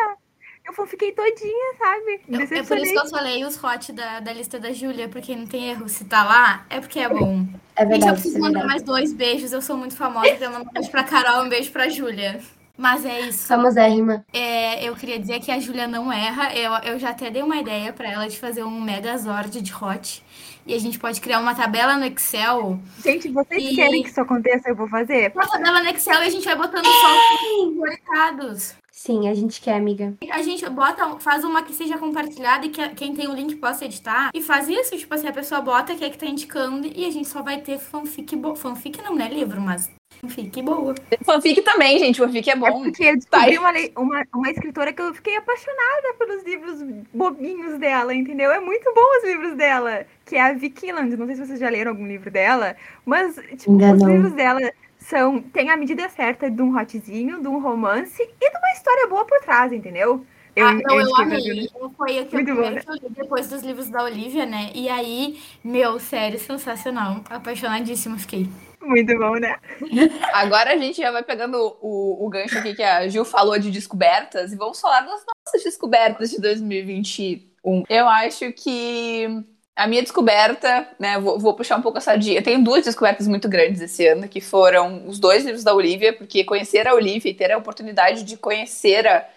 [0.78, 2.22] Eu fiquei todinha, sabe?
[2.30, 5.10] Eu- é por isso que eu só leio os hot da, da lista da Júlia,
[5.10, 5.90] porque não tem erro.
[5.90, 7.46] Se tá lá, é porque é bom.
[7.76, 8.68] é Gente, eu verdade, preciso é mandar verdade.
[8.70, 9.52] mais dois beijos.
[9.52, 10.30] Eu sou muito famosa.
[10.30, 12.40] Então, um beijo pra Carol, um beijo pra Júlia.
[12.82, 13.48] Mas é isso.
[13.48, 14.26] Famosérrima.
[14.34, 16.52] É, eu queria dizer que a Júlia não erra.
[16.56, 20.24] Eu, eu já até dei uma ideia pra ela de fazer um Megazord de hot.
[20.66, 22.80] E a gente pode criar uma tabela no Excel.
[23.04, 24.70] Gente, vocês E- querem que isso aconteça?
[24.70, 25.32] Eu vou fazer.
[25.36, 28.76] Uma tabela no Excel e a gente vai botando só os.
[28.92, 30.16] Sim, a gente quer, amiga.
[30.32, 33.86] A gente bota, faz uma que seja compartilhada e que quem tem o link possa
[33.86, 34.30] editar.
[34.34, 37.12] E faz isso, tipo assim, a pessoa bota que é que tá indicando e a
[37.12, 38.56] gente só vai ter fanfic boa.
[38.56, 39.28] Fanfic não, né?
[39.28, 39.90] Livro, mas
[40.22, 40.96] fanfic boa.
[41.26, 42.20] Fanfic também, gente.
[42.20, 42.84] Fanfic é É bom.
[42.84, 43.58] porque eu Tá descobri aí.
[43.58, 46.82] uma, uma, uma escritora que eu fiquei apaixonada pelos livros
[47.14, 48.52] bobinhos dela, entendeu?
[48.52, 51.16] É muito bom os livros dela, que é a Vicky Land.
[51.18, 54.08] Não sei se vocês já leram algum livro dela, mas, tipo, Ainda os não.
[54.08, 54.60] livros dela
[54.98, 55.42] são.
[55.42, 59.26] Tem a medida certa de um hotzinho, de um romance e de uma história boa
[59.26, 60.26] por trás, entendeu?
[60.58, 61.70] Ah, não, eu, pra amei.
[61.76, 62.82] Eu- Foi o que eu, Muito bom, primeiro né?
[62.88, 64.72] eu li depois dos livros da Olivia, né?
[64.74, 67.22] E aí, meu, sério, sensacional.
[67.30, 68.50] Apaixonadíssima fiquei.
[68.82, 69.58] Muito bom, né?
[70.34, 73.70] Agora a gente já vai pegando o, o gancho aqui que a Gil falou de
[73.70, 77.84] descobertas e vamos falar das nossas descobertas de 2021.
[77.88, 79.28] Eu acho que
[79.76, 82.40] a minha descoberta, né, vou, vou puxar um pouco a sardinha.
[82.40, 86.12] Eu tenho duas descobertas muito grandes esse ano, que foram os dois livros da Olivia,
[86.14, 89.28] porque conhecer a Olivia e ter a oportunidade de conhecer a,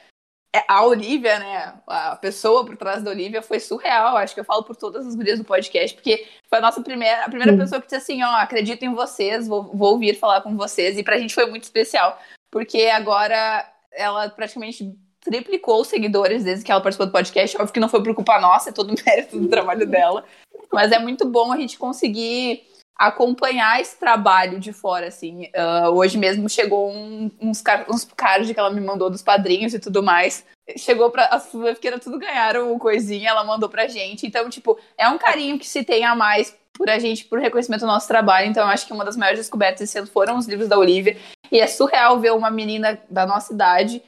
[0.68, 4.16] a Olivia, né, a pessoa por trás da Olivia foi surreal.
[4.16, 7.24] Acho que eu falo por todas as gurias do podcast, porque foi a nossa primeira,
[7.24, 7.58] a primeira Sim.
[7.58, 10.96] pessoa que disse assim, ó, acredito em vocês, vou, vou vir falar com vocês.
[10.96, 12.18] E pra gente foi muito especial,
[12.50, 17.56] porque agora ela praticamente triplicou os seguidores desde que ela participou do podcast.
[17.56, 20.24] Óbvio que não foi por culpa nossa, é todo o mérito do trabalho dela.
[20.72, 22.62] Mas é muito bom a gente conseguir
[22.96, 25.48] acompanhar esse trabalho de fora, assim.
[25.54, 29.74] Ah, hoje mesmo chegou um- uns, car uns cards que ela me mandou dos padrinhos
[29.74, 30.44] e tudo mais.
[30.76, 31.26] Chegou pra.
[31.26, 34.26] As fanfiqueiras tudo ganharam coisinha, ela mandou pra gente.
[34.26, 37.82] Então, tipo, é um carinho que se tem a mais por a gente, por reconhecimento
[37.82, 38.46] do nosso trabalho.
[38.48, 41.16] Então, eu acho que uma das maiores descobertas esse ano foram os livros da Olivia.
[41.52, 44.02] E é surreal ver uma menina da nossa idade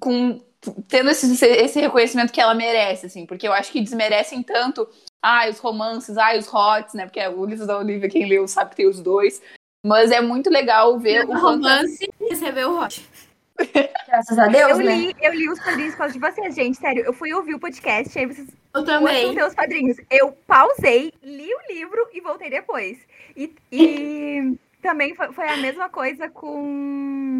[0.00, 0.40] com
[0.88, 4.88] tendo esse, esse reconhecimento que ela merece, assim, porque eu acho que desmerecem tanto,
[5.22, 7.06] ah, os romances, ah, os hots, né?
[7.06, 9.40] Porque o livro da Olivia, quem leu sabe que tem os dois.
[9.84, 12.30] Mas é muito legal ver o romance quanto...
[12.30, 13.08] recebeu o hot.
[14.06, 14.96] Graças a Deus, eu né?
[14.96, 16.76] Li, eu li os quadrinhos por causa de vocês, gente.
[16.76, 18.48] Sério, eu fui ouvir o podcast, aí vocês.
[18.74, 19.42] Eu também.
[19.42, 19.96] os padrinhos.
[20.10, 22.98] Eu pausei, li o livro e voltei depois.
[23.36, 27.39] E, e também foi, foi a mesma coisa com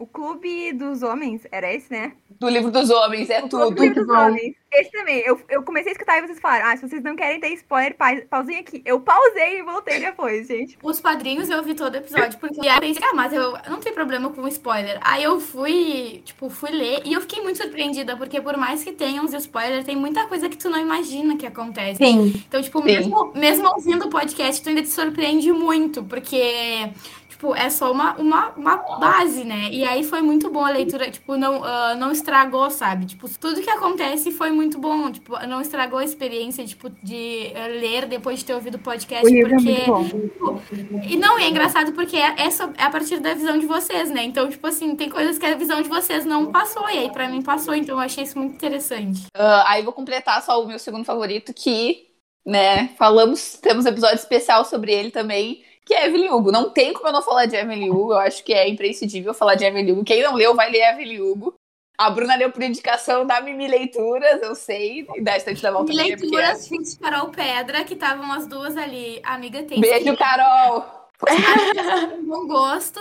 [0.00, 2.12] o Clube dos Homens, era esse, né?
[2.40, 3.70] Do livro dos homens, é o tudo.
[3.70, 4.56] Do livro dos homens.
[4.72, 5.18] Esse também.
[5.26, 7.94] Eu, eu comecei a escutar e vocês falaram: ah, se vocês não querem ter spoiler,
[7.94, 8.80] pa pausem aqui.
[8.86, 10.78] Eu pausei e voltei depois, gente.
[10.82, 13.92] Os padrinhos eu vi todo episódio, porque aí eu pensei, ah, mas eu não tem
[13.92, 14.98] problema com spoiler.
[15.02, 18.92] Aí eu fui, tipo, fui ler e eu fiquei muito surpreendida, porque por mais que
[18.92, 22.02] tenham os spoilers, tem muita coisa que tu não imagina que acontece.
[22.02, 22.42] Sim.
[22.48, 26.90] Então, tipo, mesmo, mesmo ouvindo o podcast, tu ainda te surpreende muito, porque
[27.40, 29.70] tipo, é só uma, uma, uma base, né?
[29.72, 33.06] E aí foi muito bom a leitura, tipo, não, uh, não estragou, sabe?
[33.06, 37.80] Tipo, tudo que acontece foi muito bom, tipo, não estragou a experiência, tipo, de uh,
[37.80, 39.70] ler depois de ter ouvido o podcast, o porque...
[39.70, 40.62] É tipo,
[41.08, 44.10] e não, é engraçado porque é, é, só, é a partir da visão de vocês,
[44.10, 44.22] né?
[44.22, 47.28] Então, tipo assim, tem coisas que a visão de vocês não passou, e aí pra
[47.28, 49.22] mim passou, então eu achei isso muito interessante.
[49.34, 52.08] Uh, aí vou completar só o meu segundo favorito, que,
[52.44, 56.52] né, falamos, temos um episódio especial sobre ele também, que é Evelyn Hugo.
[56.52, 59.56] Não tem como eu não falar de Evelyn Hugo, eu acho que é imprescindível falar
[59.56, 60.04] de Evelyn Hugo.
[60.04, 61.52] Quem não leu, vai ler Evelyn Hugo.
[61.98, 65.92] A Bruna leu por indicação da Mimi Leituras, eu sei, e da Estante da Volta
[65.92, 66.76] Mimi Leituras, porque...
[66.76, 69.20] Fins Carol Pedra, que estavam as duas ali.
[69.24, 70.99] Amiga, tem Beijo, Carol!
[72.26, 73.00] bom gosto.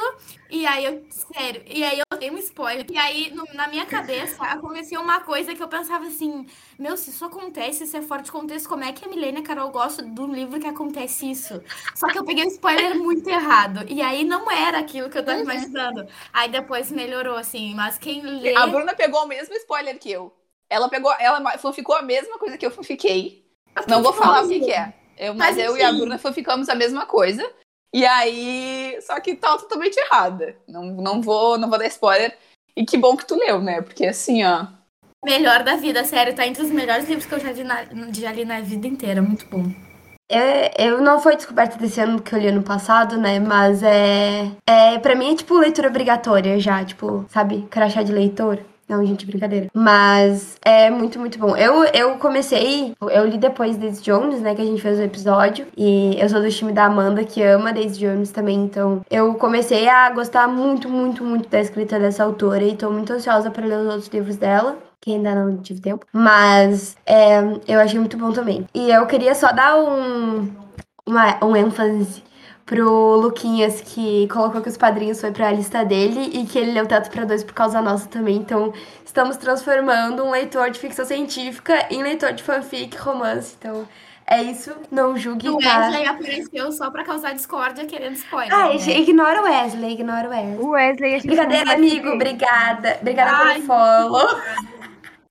[0.50, 2.86] E aí eu, sério, e aí eu dei um spoiler.
[2.90, 6.46] E aí, no, na minha cabeça, aconteceu uma coisa que eu pensava assim:
[6.78, 9.72] meu, se isso acontece, se é fora de contexto, como é que a Milena Carol
[9.72, 11.62] gosta do livro que acontece isso?
[11.96, 13.86] Só que eu peguei um spoiler muito errado.
[13.88, 15.44] E aí não era aquilo que eu tava uhum.
[15.44, 16.08] imaginando.
[16.34, 17.74] Aí depois melhorou, assim.
[17.76, 18.56] Mas quem lê.
[18.56, 20.34] A Bruna pegou o mesmo spoiler que eu.
[20.70, 23.46] Ela pegou, ela ficou a mesma coisa que eu fiquei.
[23.88, 24.94] Não vou falar o que, que é.
[25.18, 27.44] Eu, mas, mas eu e a Bruna ficamos a mesma coisa.
[27.94, 30.56] E aí, só que tá totalmente errada.
[30.68, 32.38] Não, não vou, não vou dar spoiler.
[32.76, 33.82] E que bom que tu leu, né?
[33.82, 34.68] Porque assim, ó.
[35.26, 37.84] Melhor da vida, sério, tá entre os melhores livros que eu já li na,
[38.14, 39.66] já li na vida inteira, muito bom.
[40.32, 43.40] É, eu não foi descoberta desse ano que eu li ano passado, né?
[43.40, 44.52] Mas é.
[44.68, 47.68] é para mim é tipo leitura obrigatória já, tipo, sabe?
[47.70, 48.60] Crachá de leitor.
[48.90, 49.68] Não, gente, brincadeira.
[49.72, 51.56] Mas é muito, muito bom.
[51.56, 55.68] Eu, eu comecei, eu li depois Daisy Jones, né, que a gente fez o episódio.
[55.78, 58.58] E eu sou do time da Amanda, que ama Daisy Jones também.
[58.64, 62.64] Então eu comecei a gostar muito, muito, muito da escrita dessa autora.
[62.64, 66.06] E tô muito ansiosa para ler os outros livros dela que ainda não tive tempo.
[66.12, 68.68] Mas é, eu achei muito bom também.
[68.74, 70.50] E eu queria só dar um,
[71.06, 72.24] uma, um ênfase
[72.70, 76.86] pro Luquinhas, que colocou que os padrinhos foi pra lista dele e que ele leu
[76.86, 78.36] Teto para Dois por causa nossa também.
[78.36, 78.72] Então,
[79.04, 83.56] estamos transformando um leitor de ficção científica em leitor de fanfic, romance.
[83.58, 83.88] Então,
[84.28, 84.72] é isso.
[84.92, 85.50] Não julgue.
[85.50, 86.12] O Wesley tá?
[86.12, 88.54] apareceu só pra causar discórdia querendo spoiler.
[88.54, 89.00] Ah, né?
[89.00, 90.58] ignora o Wesley, ignora o Wesley.
[90.60, 92.10] O Wesley, a gente Brincadeira, amigo.
[92.10, 93.00] Obrigada.
[93.02, 94.42] Obrigada Ai, pelo follow.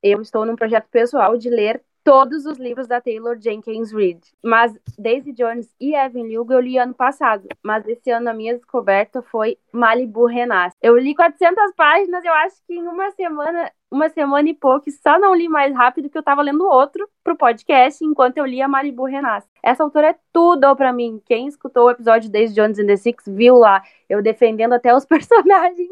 [0.03, 4.19] Eu estou num projeto pessoal de ler todos os livros da Taylor Jenkins Reid.
[4.43, 7.47] Mas Daisy Jones e Evan Hugo eu li ano passado.
[7.63, 10.75] Mas esse ano a minha descoberta foi Malibu Renasce.
[10.81, 15.19] Eu li 400 páginas, eu acho que em uma semana, uma semana e pouco, só
[15.19, 19.05] não li mais rápido que eu tava lendo outro pro podcast enquanto eu lia Malibu
[19.05, 19.47] Renasce.
[19.63, 21.21] Essa autora é tudo para mim.
[21.27, 25.05] Quem escutou o episódio Daisy Jones and the Six viu lá eu defendendo até os
[25.07, 25.91] personagens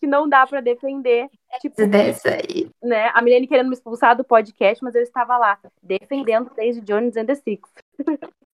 [0.00, 1.28] que não dá para defender.
[1.60, 2.68] Tipo, dessa aí.
[2.82, 3.10] Né?
[3.14, 7.26] A Milene querendo me expulsar do podcast, mas eu estava lá, defendendo Daisy Jones and
[7.26, 7.70] the Six.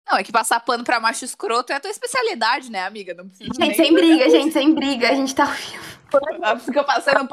[0.10, 3.14] Não, é que passar pano pra macho escroto é a tua especialidade, né, amiga?
[3.14, 5.10] Não precisa gente, sem briga, gente, sem briga.
[5.10, 6.62] A gente tá ouvindo.
[6.62, 7.28] Fica passando.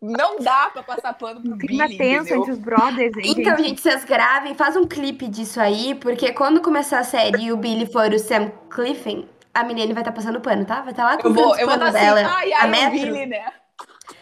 [0.00, 3.68] Não dá pra passar pano pro Clima Billy, tenso entre os brothers, hein, Então, gente?
[3.68, 7.56] gente, vocês gravem, faz um clipe disso aí, porque quando começar a série e o
[7.58, 9.28] Billy for o Sam Cliffen,
[9.60, 10.82] a menina vai estar tá passando pano, tá?
[10.82, 12.20] Vai estar tá lá com eu vou, eu vou tá assim, dela.
[12.20, 12.90] Ai, ai, a metro.
[12.90, 13.52] Billy, né?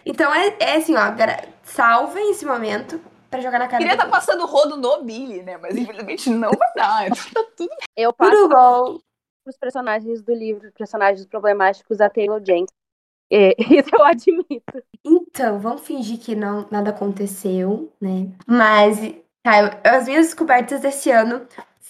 [0.06, 1.12] Então é, é assim, ó,
[1.64, 3.78] salvem esse momento pra jogar na cara.
[3.78, 5.56] Queria estar tá passando rodo no Billy, né?
[5.56, 7.10] Mas infelizmente não vai dar.
[7.34, 8.98] Tá tudo Eu passo tudo bom.
[9.46, 12.68] os personagens do livro, personagens problemáticos da Taylor Jenkins.
[13.32, 14.84] É, isso eu admito.
[15.04, 18.28] Então, vamos fingir que não, nada aconteceu, né?
[18.46, 18.98] Mas,
[19.42, 21.46] tá, as minhas descobertas desse ano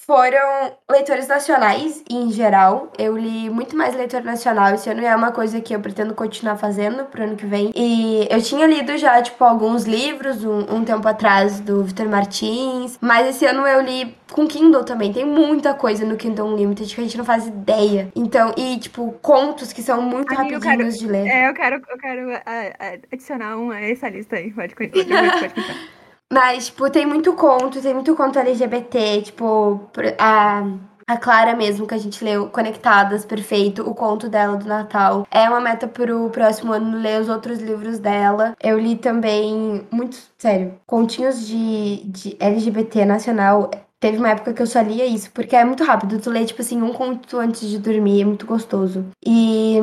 [0.06, 2.92] foram leitores nacionais em geral.
[2.98, 4.74] Eu li muito mais leitor nacional.
[4.74, 7.72] Esse ano é uma coisa que eu pretendo continuar fazendo pro ano que vem.
[7.74, 12.98] E eu tinha lido já, tipo, alguns livros um, um tempo atrás do Vitor Martins.
[13.00, 15.12] Mas esse ano eu li com Kindle também.
[15.12, 18.10] Tem muita coisa no Kindle Unlimited que a gente não faz ideia.
[18.14, 21.26] Então, e, tipo, contos que são muito eu rapidinhos quero- de ler.
[21.26, 24.52] É, eu quero, eu quero ah, ah, adicionar um a essa lista aí.
[24.52, 25.54] Pode, pode, pode, pode.
[26.34, 30.64] Mas, tipo, tem muito conto, tem muito conto LGBT, tipo, a,
[31.06, 35.24] a Clara mesmo, que a gente leu, Conectadas, perfeito, o conto dela do Natal.
[35.30, 38.56] É uma meta pro próximo ano ler os outros livros dela.
[38.60, 43.70] Eu li também, muito, sério, continhos de, de LGBT nacional.
[44.04, 46.20] Teve uma época que eu só lia isso, porque é muito rápido.
[46.20, 49.06] Tu lê, tipo assim, um conto antes de dormir, é muito gostoso.
[49.24, 49.78] E,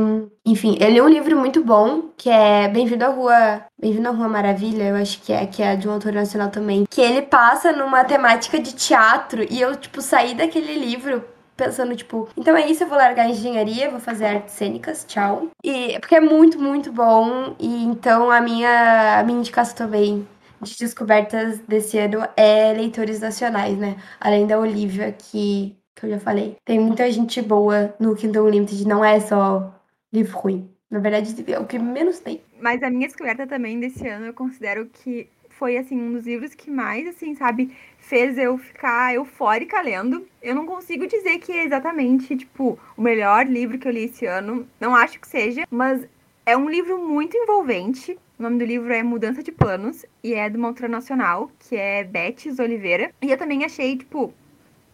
[0.45, 3.63] enfim, eu li um livro muito bom, que é Bem-vindo à Rua.
[3.81, 6.85] Bem-vindo à Rua Maravilha, eu acho que é, que é de um autor nacional também.
[6.87, 11.23] Que ele passa numa temática de teatro, e eu, tipo, saí daquele livro
[11.57, 15.47] pensando, tipo, então é isso, eu vou largar a engenharia, vou fazer artes cênicas, tchau.
[15.63, 17.55] E porque é muito, muito bom.
[17.59, 20.27] E então a minha, a minha indicação também
[20.63, 23.97] de descobertas desse ano é leitores nacionais, né?
[24.19, 26.55] Além da Olivia, que, que eu já falei.
[26.65, 29.73] Tem muita gente boa no Kindle Unlimited, não é só
[30.11, 30.69] livro ruim.
[30.89, 32.41] Na verdade, é o que menos tem.
[32.59, 36.55] Mas a minha descoberta também desse ano, eu considero que foi, assim, um dos livros
[36.55, 40.27] que mais, assim, sabe, fez eu ficar eufórica lendo.
[40.41, 44.25] Eu não consigo dizer que é exatamente, tipo, o melhor livro que eu li esse
[44.25, 44.67] ano.
[44.79, 46.05] Não acho que seja, mas
[46.45, 48.17] é um livro muito envolvente.
[48.41, 52.03] O nome do livro é Mudança de Planos e é de uma nacional, que é
[52.03, 53.11] Betis Oliveira.
[53.21, 54.33] E eu também achei, tipo,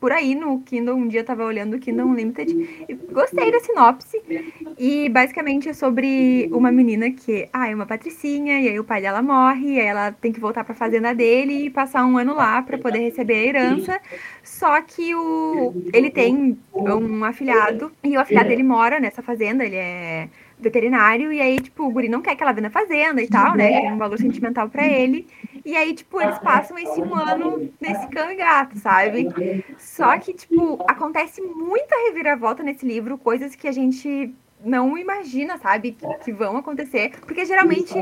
[0.01, 3.61] por aí no Kindle, um dia eu tava olhando o Kindle Unlimited e gostei da
[3.61, 4.21] sinopse.
[4.77, 8.99] E basicamente é sobre uma menina que, ah, é uma patricinha, e aí o pai
[8.99, 12.35] dela morre, e aí ela tem que voltar pra fazenda dele e passar um ano
[12.35, 14.01] lá pra poder receber a herança.
[14.43, 19.77] Só que o ele tem um afilhado, e o afilhado dele mora nessa fazenda, ele
[19.77, 20.27] é
[20.59, 23.55] veterinário, e aí, tipo, o guri não quer que ela vá na fazenda e tal,
[23.55, 23.81] né?
[23.81, 25.27] Tem um valor sentimental pra ele.
[25.63, 29.29] E aí, tipo, eles passam esse um ano nesse cão e gato, sabe?
[29.77, 34.33] Só que, tipo, acontece muita reviravolta nesse livro, coisas que a gente
[34.63, 37.11] não imagina, sabe, que, vão acontecer.
[37.21, 37.93] Porque geralmente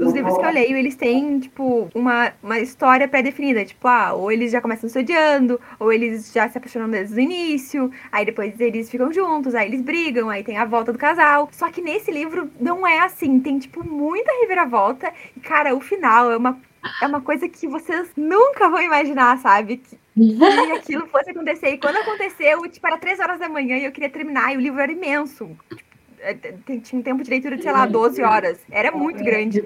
[0.00, 3.64] os livros que eu leio, eles têm, tipo, uma, uma história pré-definida.
[3.64, 7.20] Tipo, ah, ou eles já começam se odiando, ou eles já se apaixonam desde o
[7.20, 11.48] início, aí depois eles ficam juntos, aí eles brigam, aí tem a volta do casal.
[11.52, 15.12] Só que nesse livro não é assim, tem, tipo, muita reviravolta.
[15.36, 16.58] E, cara, o final é uma
[17.02, 19.78] é uma coisa que vocês nunca vão imaginar, sabe?
[19.78, 21.68] Que, que aquilo fosse acontecer.
[21.70, 24.60] E quando aconteceu, tipo, era três horas da manhã e eu queria terminar, e o
[24.60, 25.50] livro era imenso.
[25.74, 25.88] Tipo,
[26.20, 28.58] é, tem- tinha um tempo de leitura de, sei lá, 12 horas.
[28.70, 29.60] Era muito grande.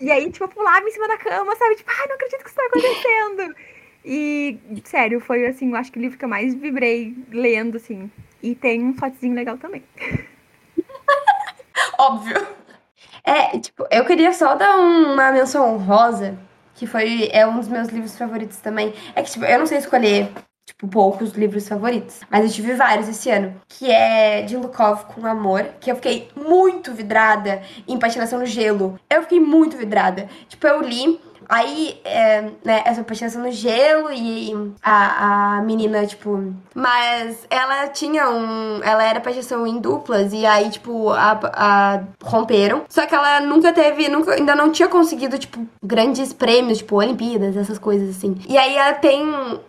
[0.00, 1.76] E aí, tipo, eu pulava em cima da cama, sabe?
[1.76, 3.54] Tipo, ai, não acredito que isso tá acontecendo.
[4.04, 8.10] E, sério, foi, assim, eu acho que o livro que eu mais vibrei lendo, assim.
[8.42, 9.82] E tem um fotezinho legal também.
[11.98, 12.46] Óbvio.
[13.24, 16.38] É, tipo, eu queria só dar uma menção honrosa,
[16.74, 18.92] que foi é um dos meus livros favoritos também.
[19.14, 20.30] É que, tipo, eu não sei escolher,
[20.66, 25.26] tipo, poucos livros favoritos, mas eu tive vários esse ano, que é de Lukov com
[25.26, 28.98] Amor, que eu fiquei muito vidrada em Patinação no Gelo.
[29.08, 30.28] Eu fiquei muito vidrada.
[30.48, 36.52] Tipo, eu li, aí, é, né, essa patinação no gelo e a, a menina, tipo.
[36.74, 38.80] Mas ela tinha um.
[38.82, 42.82] Ela era patinação em duplas e aí, tipo, a, a- romperam.
[42.88, 44.08] Só que ela nunca teve.
[44.08, 48.36] Nunca, ainda não tinha conseguido, tipo, grandes prêmios, tipo, Olimpíadas, essas coisas assim.
[48.48, 49.24] E aí ela tem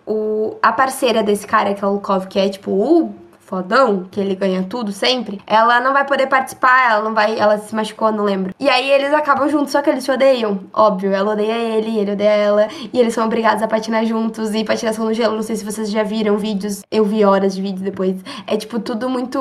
[0.05, 3.13] o, a parceira desse cara, que é o Lukov, que é, tipo, o
[3.45, 7.57] fodão, que ele ganha tudo sempre, ela não vai poder participar, ela não vai, ela
[7.59, 8.53] se machucou, não lembro.
[8.59, 12.11] E aí eles acabam juntos, só que eles se odeiam, óbvio, ela odeia ele, ele
[12.11, 15.55] odeia ela, e eles são obrigados a patinar juntos, e patinação no gelo, não sei
[15.55, 18.17] se vocês já viram vídeos, eu vi horas de vídeo depois,
[18.47, 19.39] é tipo tudo muito,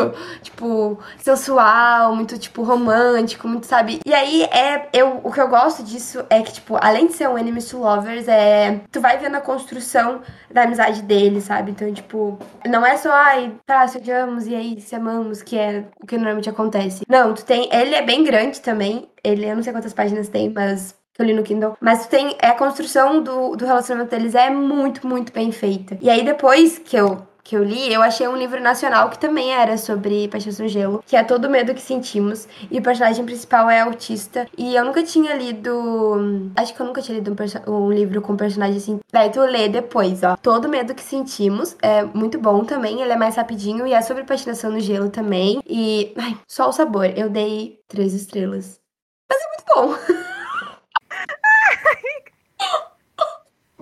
[0.42, 4.00] tipo, sensual, muito, tipo, romântico, muito, sabe?
[4.06, 7.28] E aí, é, eu, o que eu gosto disso é que, tipo, além de ser
[7.28, 11.70] um enemies to lovers, é, tu vai vendo a construção da amizade deles, sabe?
[11.72, 15.84] Então, tipo, não é só, ai, tá, se odiamos e aí se amamos, que é
[16.02, 17.04] o que normalmente acontece.
[17.08, 17.68] Não, tu tem.
[17.72, 19.08] Ele é bem grande também.
[19.22, 20.94] Ele, eu não sei quantas páginas tem, mas.
[21.14, 21.76] Que eu li no Kindle.
[21.80, 22.36] Mas tu tem.
[22.40, 25.98] É, a construção do, do relacionamento deles é muito, muito bem feita.
[26.00, 27.26] E aí, depois que eu.
[27.44, 31.02] Que eu li, eu achei um livro nacional que também era sobre Paixão no Gelo,
[31.04, 32.46] que é Todo o Medo que Sentimos.
[32.70, 34.46] E o personagem principal é autista.
[34.56, 36.52] E eu nunca tinha lido.
[36.54, 37.34] Acho que eu nunca tinha lido
[37.66, 39.00] um, um livro com personagem assim.
[39.12, 40.36] Daí tu lê depois, ó.
[40.36, 41.76] Todo o Medo que Sentimos.
[41.82, 43.00] É muito bom também.
[43.00, 45.60] Ele é mais rapidinho e é sobre patinação no gelo também.
[45.66, 46.14] E.
[46.16, 47.06] Ai, só o sabor.
[47.16, 48.80] Eu dei três estrelas.
[49.28, 49.96] Mas é muito bom.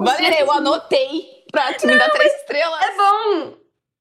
[0.03, 2.81] Valéria, eu anotei Pra te me dar três estrelas.
[2.83, 3.61] É bom!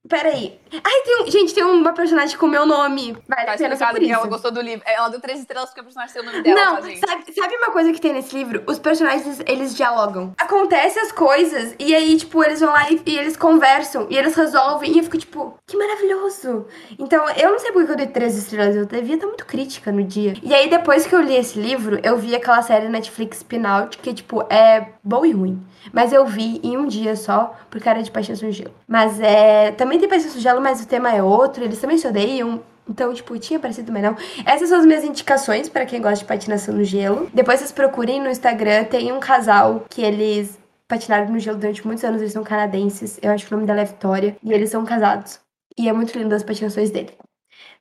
[0.10, 0.60] Peraí.
[0.72, 1.30] Ai, tem um...
[1.30, 3.16] Gente, tem uma personagem com o meu nome.
[3.28, 4.84] Vale Tá explicado que ela gostou do livro.
[4.88, 7.56] Ela deu três estrelas porque o personagem tem o nome dela, Não, tá, sabe, sabe
[7.58, 8.64] uma coisa que tem nesse livro?
[8.66, 10.34] Os personagens, eles dialogam.
[10.38, 14.36] Acontece as coisas e aí, tipo, eles vão lá e, e eles conversam e eles
[14.36, 16.66] resolvem e eu fico, tipo, que maravilhoso.
[16.98, 19.92] Então, eu não sei por que eu dei três estrelas, eu devia estar muito crítica
[19.92, 20.34] no dia.
[20.42, 24.14] E aí, depois que eu li esse livro, eu vi aquela série Netflix Spin-Out, que,
[24.14, 25.62] tipo, é boa e ruim.
[25.92, 28.74] Mas eu vi em um dia só, por cara de Paixão Gelo.
[28.88, 29.72] Mas é.
[29.72, 32.62] Também tem Paixão Gelo, mas o tema é outro, eles também se odeiam.
[32.88, 34.16] Então, tipo, tinha parecido, mas não.
[34.46, 37.30] Essas são as minhas indicações para quem gosta de patinação no gelo.
[37.32, 40.58] Depois vocês procurem no Instagram, tem um casal que eles
[40.88, 43.20] patinaram no gelo durante muitos anos, eles são canadenses.
[43.22, 44.36] Eu acho que o nome dela é Vitória.
[44.44, 45.40] E eles são casados.
[45.78, 47.14] E é muito lindo as patinações dele.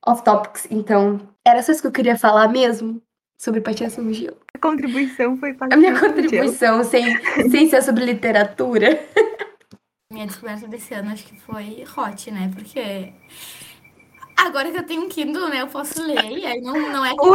[0.06, 1.18] Off topics, então.
[1.42, 3.00] Era só isso que eu queria falar mesmo
[3.40, 4.36] sobre patinação no gelo.
[4.60, 7.04] Contribuição foi para A minha contribuição, sem,
[7.50, 9.02] sem ser sobre literatura.
[10.12, 12.50] Minha descoberta desse ano acho que foi hot, né?
[12.54, 13.12] Porque
[14.36, 16.38] agora que eu tenho um Kindle, né, eu posso ler.
[16.38, 17.26] E aí não, não é tipo,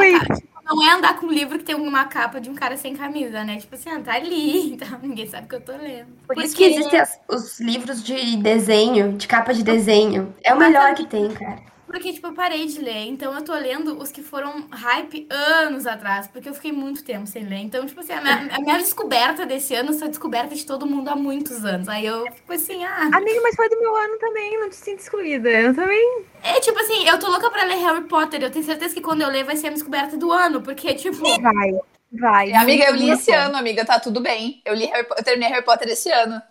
[0.65, 3.43] não é andar com um livro que tem uma capa de um cara sem camisa,
[3.43, 3.57] né?
[3.57, 6.07] Tipo assim, ah, tá ali, então ninguém sabe que eu tô lendo.
[6.25, 10.33] Por isso que existem as- os livros de desenho, de capa de desenho.
[10.43, 11.61] É o melhor que tem, cara.
[11.93, 13.05] Porque, tipo, eu parei de ler.
[13.05, 16.25] Então eu tô lendo os que foram hype anos atrás.
[16.25, 17.57] Porque eu fiquei muito tempo sem ler.
[17.57, 20.87] Então, tipo assim, a minha, a minha descoberta desse ano foi a descoberta de todo
[20.87, 21.87] mundo há muitos anos.
[21.87, 23.11] Aí eu fico assim, ah.
[23.13, 25.47] Amiga, mas foi do meu ano também, não te sinto excluída.
[25.47, 26.23] Eu também.
[26.41, 28.41] É tipo assim, eu tô louca pra ler Harry Potter.
[28.41, 30.63] Eu tenho certeza que quando eu ler vai ser a descoberta do ano.
[30.63, 31.19] Porque, tipo.
[31.19, 31.73] Vai,
[32.11, 32.49] vai.
[32.49, 34.63] E, amiga, eu li esse ano, amiga, tá tudo bem.
[34.65, 36.41] Eu li Harry eu terminei Harry Potter esse ano.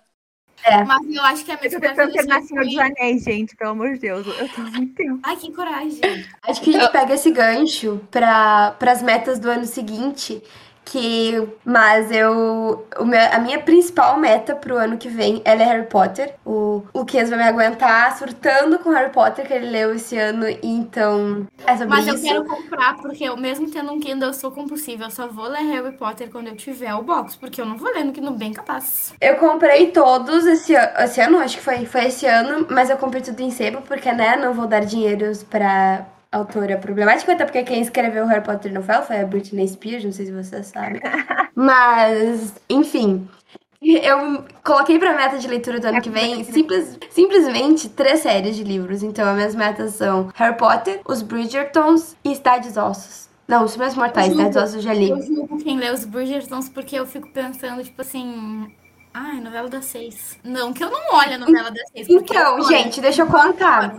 [0.86, 2.78] Mas eu acho que a minha Eu tô Senhor dos.
[2.78, 4.26] Anéis, gente, pelo amor de Deus.
[4.26, 5.20] Eu tenho muito tempo.
[5.22, 6.00] Ai, que coragem.
[6.42, 10.42] Acho que a gente pega esse gancho para as metas do ano seguinte.
[10.84, 12.86] Que, mas eu.
[12.98, 16.34] o meu- a minha principal meta pro ano que vem é Harry Potter.
[16.44, 20.44] O, o Kias vai me aguentar surtando com Harry Potter que ele leu esse ano.
[20.62, 22.24] Então, é sobre Mas eu isso.
[22.24, 25.04] quero comprar, porque eu, mesmo tendo um Kindle, eu sou compulsiva.
[25.04, 27.92] Eu só vou ler Harry Potter quando eu tiver o box, porque eu não vou
[27.92, 29.14] ler no Kindle bem capaz.
[29.20, 33.22] Eu comprei todos esse, esse ano, acho que foi, foi esse ano, mas eu comprei
[33.22, 37.82] tudo em sebo, porque, né, não vou dar dinheiros pra autora problemática, até porque quem
[37.82, 41.00] escreveu Harry Potter novela foi a Britney Spears, não sei se vocês sabem.
[41.54, 43.28] Mas, enfim.
[43.82, 48.62] Eu coloquei pra meta de leitura do ano que vem simples, simplesmente três séries de
[48.62, 49.02] livros.
[49.02, 53.28] Então, as minhas metas são Harry Potter, Os Bridgertons e Estádios Ossos.
[53.46, 55.10] Não, Os Meus Mortais, Estádios Ossos já li.
[55.10, 58.72] Eu julgo quem lê os Bridgertons porque eu fico pensando, tipo assim.
[59.14, 60.38] Ai, novela das seis.
[60.42, 62.08] Não, que eu não olho a novela das seis.
[62.08, 63.94] eu Então, olho gente, deixa eu contar.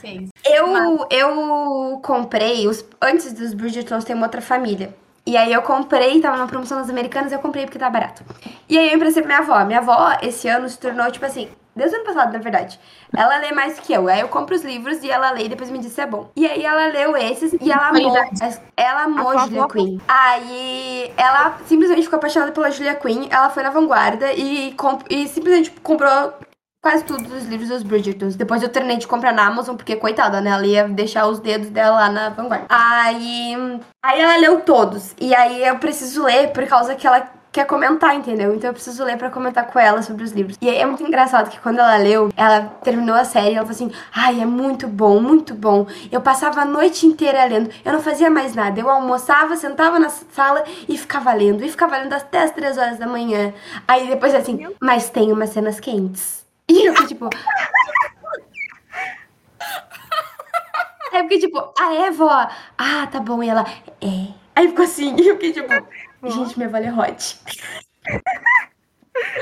[0.00, 0.28] seis.
[0.44, 4.94] Eu, eu comprei, os, antes dos Bridgertons tem uma outra família.
[5.26, 8.24] E aí eu comprei, tava na promoção das americanas, eu comprei porque tá barato.
[8.68, 9.64] E aí eu emprestei pra minha avó.
[9.64, 11.48] Minha avó, esse ano, se tornou, tipo assim,
[11.80, 12.78] desde o ano passado, na verdade.
[13.16, 14.06] Ela lê mais que eu.
[14.08, 16.30] Aí eu compro os livros e ela lê e depois me diz se é bom.
[16.36, 18.14] E aí ela leu esses e ela amou.
[18.76, 19.98] Ela amou A Julia Quinn.
[20.06, 23.28] Aí ela simplesmente ficou apaixonada pela Julia Quinn.
[23.30, 26.34] Ela foi na vanguarda e, comp e simplesmente comprou
[26.82, 28.36] quase tudo dos livros dos Bridgertons.
[28.36, 30.50] Depois eu terminei de comprar na Amazon, porque, coitada, né?
[30.50, 32.66] Ela ia deixar os dedos dela lá na vanguarda.
[32.68, 33.80] Aí.
[34.04, 35.14] Aí ela leu todos.
[35.18, 38.54] E aí eu preciso ler por causa que ela quer comentar, entendeu?
[38.54, 40.56] Então eu preciso ler pra comentar com ela sobre os livros.
[40.60, 43.70] E aí é muito engraçado que quando ela leu, ela terminou a série, ela falou
[43.70, 45.86] assim: "Ai, é muito bom, muito bom.
[46.10, 47.70] Eu passava a noite inteira lendo.
[47.84, 48.80] Eu não fazia mais nada.
[48.80, 51.64] Eu almoçava, sentava na sala e ficava lendo.
[51.64, 53.52] E ficava lendo até as três horas da manhã.
[53.86, 56.46] Aí depois assim, mas tem umas cenas quentes.
[56.68, 57.28] E eu fiquei tipo,
[61.12, 62.48] Aí eu fiquei tipo, ah, é, vó?
[62.78, 63.42] Ah, tá bom.
[63.42, 63.64] E ela,
[64.00, 64.28] é.
[64.54, 65.68] Aí ficou assim, e eu fiquei tipo,
[66.28, 67.40] gente, minha avó é hot.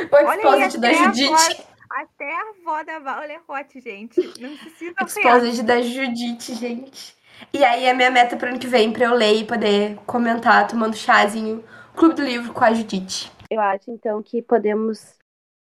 [0.08, 1.66] O da Judite.
[1.90, 4.20] Até a avó da Val é hot, gente.
[4.40, 4.94] Não precisa.
[5.00, 7.16] Exposit da Judite, gente.
[7.52, 10.66] E aí a minha meta pro ano que vem, pra eu ler e poder comentar,
[10.66, 11.64] tomando chazinho,
[11.94, 13.30] Clube do Livro com a Judite.
[13.50, 15.16] Eu acho, então, que podemos.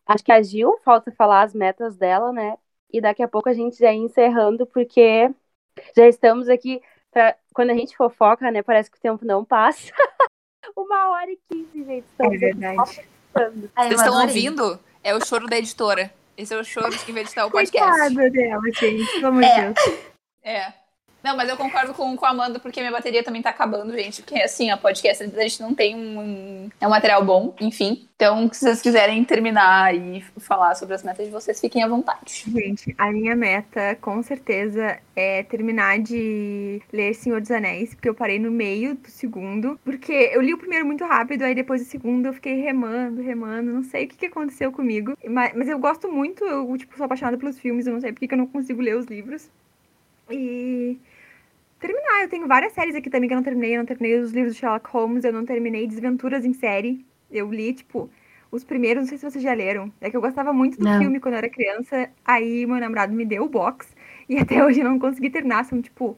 [0.06, 2.56] Acho que a Gil falta falar as metas dela, né?
[2.92, 5.30] E daqui a pouco a gente já ir encerrando, porque
[5.96, 6.80] já estamos aqui.
[7.10, 7.36] Pra...
[7.54, 8.62] Quando a gente fofoca, né?
[8.62, 9.92] Parece que o tempo não passa.
[10.76, 11.90] Uma hora e quinze, gente.
[11.92, 13.00] É Estamos aqui verdade.
[13.76, 14.80] Aí Vocês estão ouvindo?
[15.02, 16.12] É o choro da editora.
[16.36, 17.90] Esse é o choro de quem vai editar o podcast.
[17.90, 19.12] Coitada dela, gente.
[19.12, 19.60] Pelo amor de É.
[19.72, 19.98] Deus.
[20.44, 20.72] É.
[21.23, 24.23] Não, mas eu concordo com, com a Amanda, porque minha bateria também tá acabando, gente.
[24.23, 28.09] Porque, assim, a podcast, a gente não tem um, é um material bom, enfim.
[28.16, 32.45] Então, se vocês quiserem terminar e falar sobre as metas de vocês, fiquem à vontade.
[32.47, 38.14] Gente, a minha meta, com certeza, é terminar de ler Senhor dos Anéis, porque eu
[38.14, 39.79] parei no meio do segundo.
[39.85, 43.73] Porque eu li o primeiro muito rápido, aí depois o segundo eu fiquei remando, remando.
[43.73, 45.16] Não sei o que, que aconteceu comigo.
[45.29, 48.27] Mas, mas eu gosto muito, eu, tipo, sou apaixonada pelos filmes, eu não sei porque
[48.27, 49.49] que eu não consigo ler os livros.
[50.31, 50.99] E
[51.83, 52.22] terminar.
[52.22, 53.74] Eu tenho várias séries aqui também que eu não terminei.
[53.74, 57.05] Eu não terminei os livros de Sherlock Holmes, eu não terminei Desventuras em série.
[57.30, 58.09] Eu li, tipo,
[58.51, 59.93] os primeiros, não sei se vocês já leram.
[60.01, 60.99] É que eu gostava muito do Não.
[61.01, 62.09] filme quando eu era criança.
[62.24, 63.89] Aí meu namorado me deu o box.
[64.28, 65.64] E até hoje eu não consegui terminar.
[65.64, 66.16] São, tipo,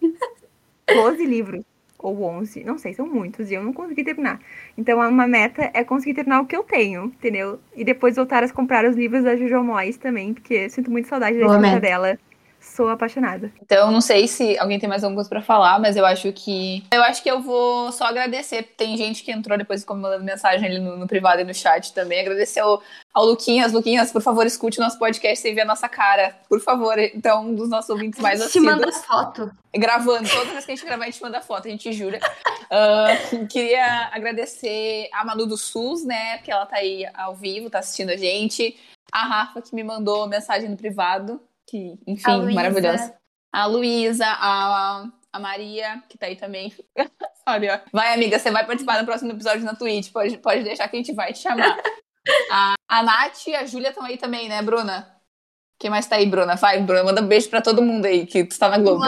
[0.87, 1.65] 12 livros.
[1.99, 2.65] Ou 11.
[2.65, 3.51] Não sei, são muitos.
[3.51, 4.39] E eu não consegui terminar.
[4.77, 7.59] Então, uma meta é conseguir terminar o que eu tenho, entendeu?
[7.75, 10.35] E depois voltar a comprar os livros da Jojo Moyes também.
[10.35, 12.19] Porque eu sinto muito saudade da escrita dela.
[12.65, 13.53] Sou apaixonada.
[13.63, 16.83] Então, não sei se alguém tem mais alguma coisa pra falar, mas eu acho que.
[16.93, 18.63] Eu acho que eu vou só agradecer.
[18.77, 21.55] Tem gente que entrou depois ficou me mandando mensagem ali no, no privado e no
[21.55, 22.21] chat também.
[22.21, 23.73] Agradecer ao, ao Luquinhas.
[23.73, 26.37] Luquinhas, por favor, escute o nosso podcast sem ver a nossa cara.
[26.49, 29.07] Por favor, então, um dos nossos ouvintes mais Te manda assíduos.
[29.07, 29.53] foto.
[29.77, 30.29] Gravando.
[30.29, 32.19] Toda vez que a gente gravar, a gente manda foto, a gente jura.
[32.71, 33.07] Ah,
[33.51, 36.39] queria agradecer a Manu do SUS, né?
[36.39, 38.77] Porque ela tá aí ao vivo, tá assistindo a gente.
[39.13, 41.41] A Rafa, que me mandou mensagem no privado.
[41.67, 42.55] Que, A enfim, Luísa.
[42.55, 43.15] maravilhosa.
[43.53, 46.73] A Luísa, a, a Maria, que tá aí também.
[47.49, 47.91] Olha, ó.
[47.93, 50.11] vai, amiga, você vai participar do próximo episódio na Twitch.
[50.13, 51.79] Pode, pode deixar que a gente vai te chamar.
[52.51, 55.11] A, a Nath e a Júlia estão aí também, né, Bruna?
[55.79, 56.57] Quem mais tá aí, Bruna?
[56.57, 59.05] Vai, Bruna, manda um beijo pra todo mundo aí que tu tá na Globo.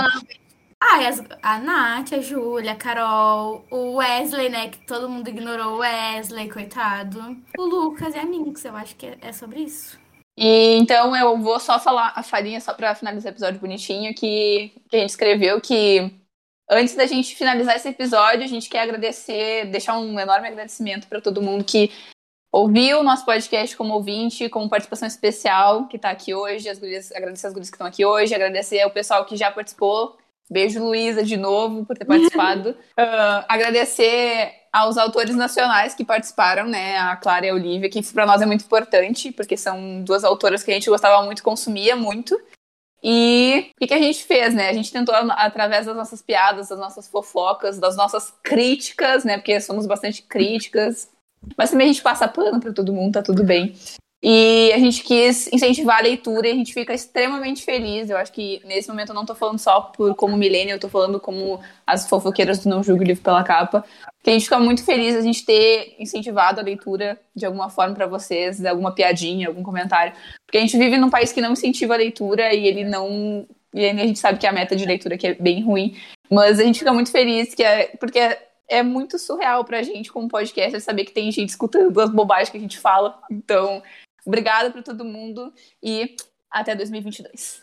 [0.79, 4.69] Ah, as- a Nath, a Júlia, a Carol, o Wesley, né?
[4.69, 7.19] Que todo mundo ignorou o Wesley, coitado.
[7.59, 9.99] O Lucas e a Minx, eu acho que é, é sobre isso.
[10.37, 14.73] E então eu vou só falar a farinha só pra finalizar o episódio bonitinho que,
[14.89, 16.13] que a gente escreveu que
[16.71, 21.21] antes da gente finalizar esse episódio, a gente quer agradecer, deixar um enorme agradecimento pra
[21.21, 21.91] todo mundo que
[22.53, 27.13] ouviu o nosso podcast como ouvinte, como participação especial, que tá aqui hoje, as gurias,
[27.13, 30.17] agradecer as gurias que estão aqui hoje, agradecer ao pessoal que já participou.
[30.51, 32.77] Beijo, Luísa, de novo, por ter participado.
[32.97, 36.99] Ah, agradecer aos autores nacionais que participaram, né?
[36.99, 40.63] A Clara e a Olivia, que para nós é muito importante, porque são duas autoras
[40.63, 42.39] que a gente gostava muito, consumia muito.
[43.03, 44.69] E o que, que a gente fez, né?
[44.69, 49.39] A gente tentou, através das nossas piadas, das nossas fofocas, das nossas críticas, né?
[49.39, 51.09] Porque somos bastante críticas.
[51.57, 53.75] Mas também a gente passa pano pra todo mundo, tá tudo bem.
[54.29, 58.11] E a gente quis incentivar a leitura e a gente fica extremamente feliz.
[58.11, 60.89] Eu acho que nesse momento eu não tô falando só por como milênio, eu tô
[60.89, 63.85] falando como as fofoqueiras do Não Julgo Livro pela Capa.
[64.25, 67.95] Que a gente fica muito feliz a gente ter incentivado a leitura de alguma forma
[67.95, 70.13] pra vocês, alguma piadinha, algum comentário.
[70.45, 73.47] Porque a gente vive num país que não incentiva a leitura e ele não.
[73.73, 75.97] E a gente sabe que a meta de leitura aqui é bem ruim.
[76.29, 80.11] Mas a gente fica muito feliz que é, porque é, é muito surreal pra gente,
[80.11, 83.21] como podcast, saber que tem gente escutando as bobagens que a gente fala.
[83.31, 83.81] Então,
[84.27, 85.53] obrigada pra todo mundo
[85.83, 86.17] e
[86.51, 87.63] até 2022.